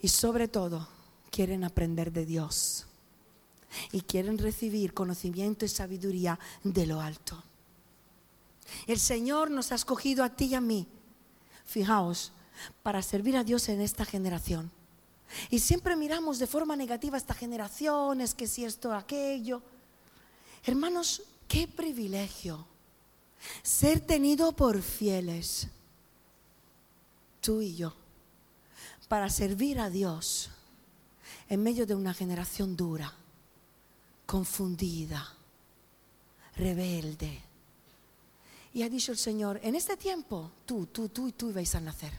Y 0.01 0.09
sobre 0.09 0.49
todo 0.49 0.89
quieren 1.31 1.65
aprender 1.65 2.13
de 2.13 2.27
Dios. 2.27 2.87
Y 3.93 4.01
quieren 4.03 4.39
recibir 4.39 4.95
conocimiento 4.95 5.65
y 5.65 5.69
sabiduría 5.69 6.39
de 6.65 6.87
lo 6.87 7.01
alto. 7.01 7.43
El 8.87 8.99
Señor 8.99 9.51
nos 9.51 9.73
ha 9.73 9.75
escogido 9.75 10.25
a 10.25 10.31
ti 10.31 10.47
y 10.47 10.55
a 10.55 10.61
mí. 10.61 10.87
Fijaos, 11.65 12.33
para 12.83 13.03
servir 13.03 13.37
a 13.37 13.45
Dios 13.45 13.69
en 13.69 13.81
esta 13.81 14.05
generación. 14.05 14.71
Y 15.51 15.59
siempre 15.59 15.97
miramos 15.97 16.39
de 16.39 16.47
forma 16.47 16.77
negativa 16.77 17.19
esta 17.19 17.35
generación, 17.35 18.21
es 18.21 18.35
que 18.35 18.47
si 18.47 18.65
esto, 18.65 18.93
aquello. 18.93 19.63
Hermanos, 20.65 21.23
qué 21.47 21.69
privilegio 21.69 22.67
ser 23.63 24.01
tenido 24.01 24.53
por 24.53 24.83
fieles, 24.83 25.69
tú 27.41 27.61
y 27.61 27.77
yo, 27.77 27.95
para 29.09 29.31
servir 29.31 29.81
a 29.81 29.91
Dios 29.91 30.51
en 31.49 31.63
medio 31.63 31.87
de 31.87 31.95
una 31.95 32.13
generación 32.13 32.77
dura, 32.77 33.13
confundida, 34.27 35.35
rebelde. 36.57 37.43
Y 38.75 38.83
ha 38.83 38.89
dicho 38.89 39.13
el 39.13 39.19
Señor, 39.19 39.59
en 39.63 39.75
este 39.75 39.97
tiempo, 39.97 40.53
tú, 40.67 40.87
tú, 40.87 41.09
tú 41.09 41.29
y 41.29 41.33
tú 41.33 41.53
vais 41.53 41.75
a 41.75 41.81
nacer. 41.81 42.13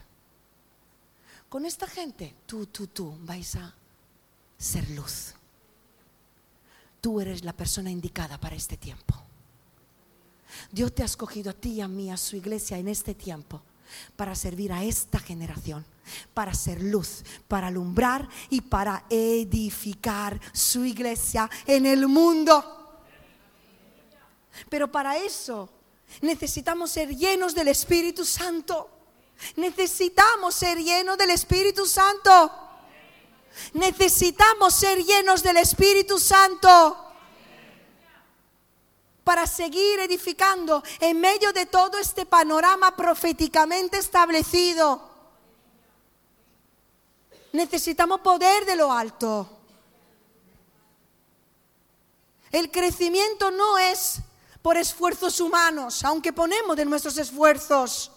Con 1.48 1.64
esta 1.64 1.86
gente, 1.86 2.34
tú, 2.46 2.66
tú, 2.66 2.88
tú 2.88 3.16
vais 3.22 3.56
a 3.56 3.74
ser 4.58 4.88
luz. 4.90 5.34
Tú 7.00 7.20
eres 7.20 7.44
la 7.44 7.52
persona 7.52 7.90
indicada 7.90 8.38
para 8.38 8.56
este 8.56 8.76
tiempo. 8.76 9.14
Dios 10.70 10.94
te 10.94 11.02
ha 11.02 11.06
escogido 11.06 11.50
a 11.50 11.54
ti 11.54 11.74
y 11.74 11.80
a 11.80 11.88
mí, 11.88 12.10
a 12.10 12.16
su 12.16 12.36
iglesia 12.36 12.78
en 12.78 12.88
este 12.88 13.14
tiempo, 13.14 13.62
para 14.16 14.34
servir 14.34 14.72
a 14.72 14.84
esta 14.84 15.18
generación, 15.18 15.84
para 16.34 16.54
ser 16.54 16.82
luz, 16.82 17.24
para 17.48 17.68
alumbrar 17.68 18.28
y 18.48 18.60
para 18.60 19.04
edificar 19.10 20.40
su 20.52 20.84
iglesia 20.84 21.48
en 21.66 21.86
el 21.86 22.06
mundo. 22.06 22.98
Pero 24.68 24.90
para 24.90 25.16
eso 25.16 25.68
necesitamos 26.20 26.90
ser 26.90 27.14
llenos 27.16 27.54
del 27.54 27.68
Espíritu 27.68 28.24
Santo. 28.24 28.90
Necesitamos 29.56 30.54
ser 30.54 30.78
llenos 30.78 31.16
del 31.16 31.30
Espíritu 31.30 31.86
Santo. 31.86 32.52
Necesitamos 33.74 34.74
ser 34.74 35.02
llenos 35.04 35.42
del 35.42 35.56
Espíritu 35.56 36.18
Santo 36.18 37.09
para 39.24 39.46
seguir 39.46 40.00
edificando 40.00 40.82
en 41.00 41.20
medio 41.20 41.52
de 41.52 41.66
todo 41.66 41.98
este 41.98 42.26
panorama 42.26 42.96
proféticamente 42.96 43.98
establecido. 43.98 45.08
Necesitamos 47.52 48.20
poder 48.20 48.64
de 48.64 48.76
lo 48.76 48.92
alto. 48.92 49.48
El 52.50 52.70
crecimiento 52.70 53.50
no 53.50 53.78
es 53.78 54.20
por 54.62 54.76
esfuerzos 54.76 55.40
humanos, 55.40 56.04
aunque 56.04 56.32
ponemos 56.32 56.76
de 56.76 56.84
nuestros 56.84 57.16
esfuerzos. 57.18 58.10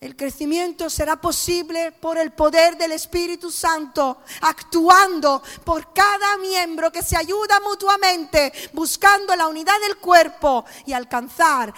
El 0.00 0.16
crecimiento 0.16 0.88
será 0.88 1.20
posible 1.20 1.92
por 1.92 2.16
el 2.16 2.32
poder 2.32 2.78
del 2.78 2.92
Espíritu 2.92 3.50
Santo, 3.50 4.22
actuando 4.40 5.42
por 5.62 5.92
cada 5.92 6.38
miembro 6.38 6.90
que 6.90 7.02
se 7.02 7.18
ayuda 7.18 7.60
mutuamente, 7.60 8.50
buscando 8.72 9.36
la 9.36 9.46
unidad 9.46 9.78
del 9.86 9.98
cuerpo 9.98 10.64
y 10.86 10.94
alcanzar 10.94 11.74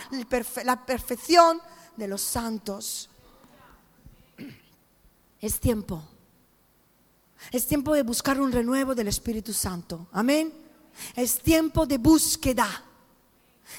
la 0.64 0.86
perfección 0.86 1.60
de 1.96 2.06
los 2.06 2.22
santos. 2.22 3.10
Es 5.40 5.58
tiempo. 5.58 6.04
Es 7.50 7.66
tiempo 7.66 7.92
de 7.92 8.04
buscar 8.04 8.40
un 8.40 8.52
renuevo 8.52 8.94
del 8.94 9.08
Espíritu 9.08 9.52
Santo. 9.52 10.06
Amén. 10.12 10.52
Es 11.16 11.40
tiempo 11.40 11.86
de 11.86 11.98
búsqueda. 11.98 12.84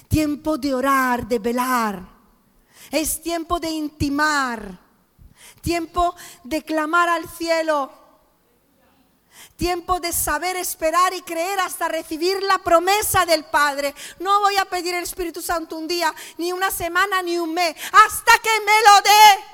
Tiempo 0.09 0.57
de 0.57 0.73
orar, 0.73 1.25
de 1.25 1.39
velar 1.39 2.12
es 2.91 3.21
tiempo 3.21 3.59
de 3.59 3.69
intimar, 3.69 4.79
tiempo 5.61 6.15
de 6.43 6.63
clamar 6.63 7.09
al 7.09 7.27
cielo, 7.29 7.91
tiempo 9.55 9.99
de 9.99 10.11
saber 10.11 10.55
esperar 10.57 11.13
y 11.13 11.21
creer 11.21 11.59
hasta 11.59 11.87
recibir 11.87 12.41
la 12.43 12.57
promesa 12.59 13.25
del 13.25 13.45
Padre. 13.45 13.93
No 14.19 14.41
voy 14.41 14.57
a 14.57 14.65
pedir 14.65 14.93
el 14.95 15.03
Espíritu 15.03 15.41
Santo 15.41 15.77
un 15.77 15.87
día, 15.87 16.13
ni 16.37 16.51
una 16.51 16.71
semana, 16.71 17.21
ni 17.21 17.37
un 17.37 17.53
mes, 17.53 17.75
hasta 17.91 18.33
que 18.39 18.59
me 18.65 18.81
lo 18.81 19.01
dé 19.03 19.53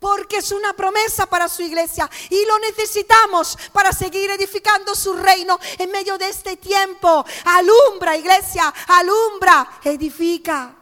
porque 0.00 0.38
es 0.38 0.50
una 0.50 0.72
promesa 0.72 1.26
para 1.26 1.48
su 1.48 1.62
iglesia 1.62 2.10
y 2.30 2.44
lo 2.46 2.58
necesitamos 2.58 3.56
para 3.72 3.92
seguir 3.92 4.30
edificando 4.30 4.94
su 4.94 5.12
reino 5.12 5.60
en 5.78 5.92
medio 5.92 6.16
de 6.18 6.30
este 6.30 6.56
tiempo. 6.56 7.24
Alumbra, 7.44 8.16
iglesia, 8.16 8.72
alumbra, 8.88 9.80
edifica. 9.84 10.79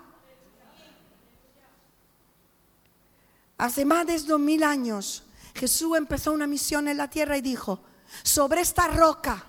Hace 3.59 3.85
más 3.85 4.07
de 4.07 4.19
dos 4.21 4.39
mil 4.39 4.63
años 4.63 5.25
Jesús 5.55 5.97
empezó 5.97 6.33
una 6.33 6.47
misión 6.47 6.87
en 6.87 6.97
la 6.97 7.11
tierra 7.11 7.37
y 7.37 7.43
dijo, 7.43 7.81
sobre 8.23 8.61
esta 8.61 8.87
roca 8.87 9.45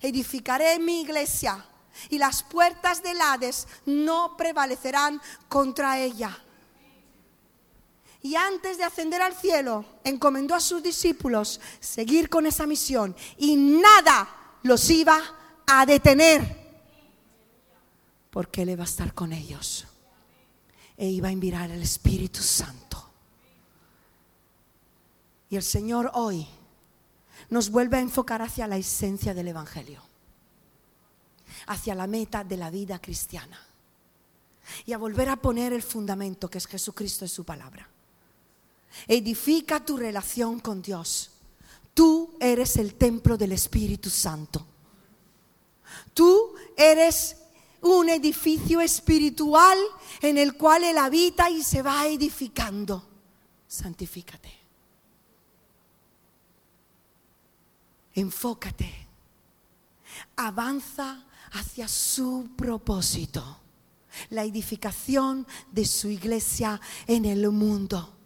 edificaré 0.00 0.78
mi 0.78 1.02
iglesia 1.02 1.64
y 2.08 2.16
las 2.16 2.42
puertas 2.42 3.02
del 3.02 3.20
Hades 3.20 3.68
no 3.84 4.36
prevalecerán 4.38 5.20
contra 5.50 5.98
ella. 5.98 6.36
Y 8.22 8.36
antes 8.36 8.78
de 8.78 8.84
ascender 8.84 9.20
al 9.20 9.34
cielo, 9.34 9.84
encomendó 10.04 10.54
a 10.54 10.60
sus 10.60 10.82
discípulos 10.82 11.60
seguir 11.80 12.30
con 12.30 12.46
esa 12.46 12.66
misión 12.66 13.14
y 13.36 13.56
nada 13.56 14.56
los 14.62 14.88
iba 14.88 15.20
a 15.66 15.84
detener, 15.84 16.80
porque 18.30 18.62
Él 18.62 18.70
iba 18.70 18.84
a 18.84 18.86
estar 18.86 19.12
con 19.12 19.32
ellos 19.32 19.86
e 20.96 21.08
iba 21.08 21.28
a 21.28 21.32
enviar 21.32 21.70
el 21.70 21.82
Espíritu 21.82 22.40
Santo 22.40 22.81
y 25.52 25.56
el 25.56 25.62
Señor 25.62 26.10
hoy 26.14 26.46
nos 27.50 27.68
vuelve 27.68 27.98
a 27.98 28.00
enfocar 28.00 28.40
hacia 28.40 28.66
la 28.66 28.78
esencia 28.78 29.34
del 29.34 29.48
Evangelio, 29.48 30.02
hacia 31.66 31.94
la 31.94 32.06
meta 32.06 32.42
de 32.42 32.56
la 32.56 32.70
vida 32.70 32.98
cristiana. 32.98 33.60
y 34.86 34.94
a 34.94 34.98
volver 34.98 35.28
a 35.28 35.36
poner 35.36 35.74
el 35.74 35.82
fundamento 35.82 36.48
que 36.48 36.56
es 36.56 36.66
Jesucristo 36.66 37.26
y 37.26 37.28
su 37.28 37.44
palabra. 37.44 37.86
Edifica 39.06 39.84
tu 39.84 39.98
relación 39.98 40.60
con 40.60 40.80
Dios. 40.80 41.32
Tú 41.92 42.34
eres 42.40 42.76
el 42.76 42.94
templo 42.94 43.36
del 43.36 43.52
Espíritu 43.52 44.08
Santo. 44.08 44.64
Tú 46.14 46.54
eres 46.76 47.36
un 47.82 48.08
edificio 48.08 48.80
espiritual 48.80 49.76
en 50.22 50.38
el 50.38 50.56
cual 50.56 50.84
Él 50.84 50.96
habita 50.96 51.50
y 51.50 51.62
se 51.62 51.82
va 51.82 52.06
edificando. 52.06 53.06
Santifícate. 53.68 54.61
Enfócate. 58.14 59.08
Avanza 60.36 61.24
hacia 61.52 61.88
su 61.88 62.50
propósito. 62.56 63.58
La 64.30 64.44
edificación 64.44 65.46
de 65.70 65.84
su 65.84 66.08
iglesia 66.08 66.80
en 67.06 67.24
el 67.24 67.50
mundo. 67.50 68.21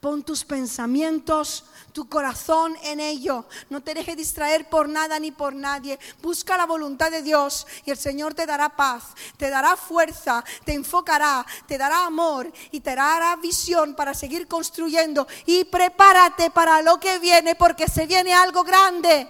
Pon 0.00 0.22
tus 0.22 0.44
pensamientos, 0.44 1.64
tu 1.92 2.08
corazón 2.08 2.76
en 2.82 3.00
ello. 3.00 3.46
No 3.70 3.82
te 3.82 3.94
dejes 3.94 4.16
distraer 4.16 4.68
por 4.68 4.88
nada 4.88 5.18
ni 5.18 5.30
por 5.30 5.54
nadie. 5.54 5.98
Busca 6.22 6.56
la 6.56 6.66
voluntad 6.66 7.10
de 7.10 7.22
Dios 7.22 7.66
y 7.84 7.90
el 7.90 7.96
Señor 7.96 8.34
te 8.34 8.46
dará 8.46 8.74
paz, 8.74 9.04
te 9.36 9.50
dará 9.50 9.76
fuerza, 9.76 10.44
te 10.64 10.72
enfocará, 10.72 11.44
te 11.66 11.78
dará 11.78 12.06
amor 12.06 12.50
y 12.70 12.80
te 12.80 12.94
dará 12.94 13.36
visión 13.36 13.94
para 13.94 14.14
seguir 14.14 14.48
construyendo. 14.48 15.26
Y 15.44 15.64
prepárate 15.64 16.50
para 16.50 16.82
lo 16.82 16.98
que 16.98 17.18
viene 17.18 17.54
porque 17.54 17.88
se 17.88 18.06
viene 18.06 18.32
algo 18.32 18.64
grande. 18.64 19.28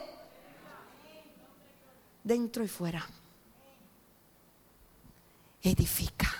Dentro 2.23 2.65
y 2.65 2.69
fuera. 2.69 3.07
Edifica. 5.63 6.33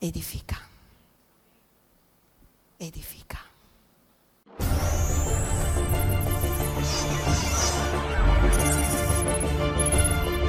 Edifica 0.00 0.69
edifica. 2.80 3.38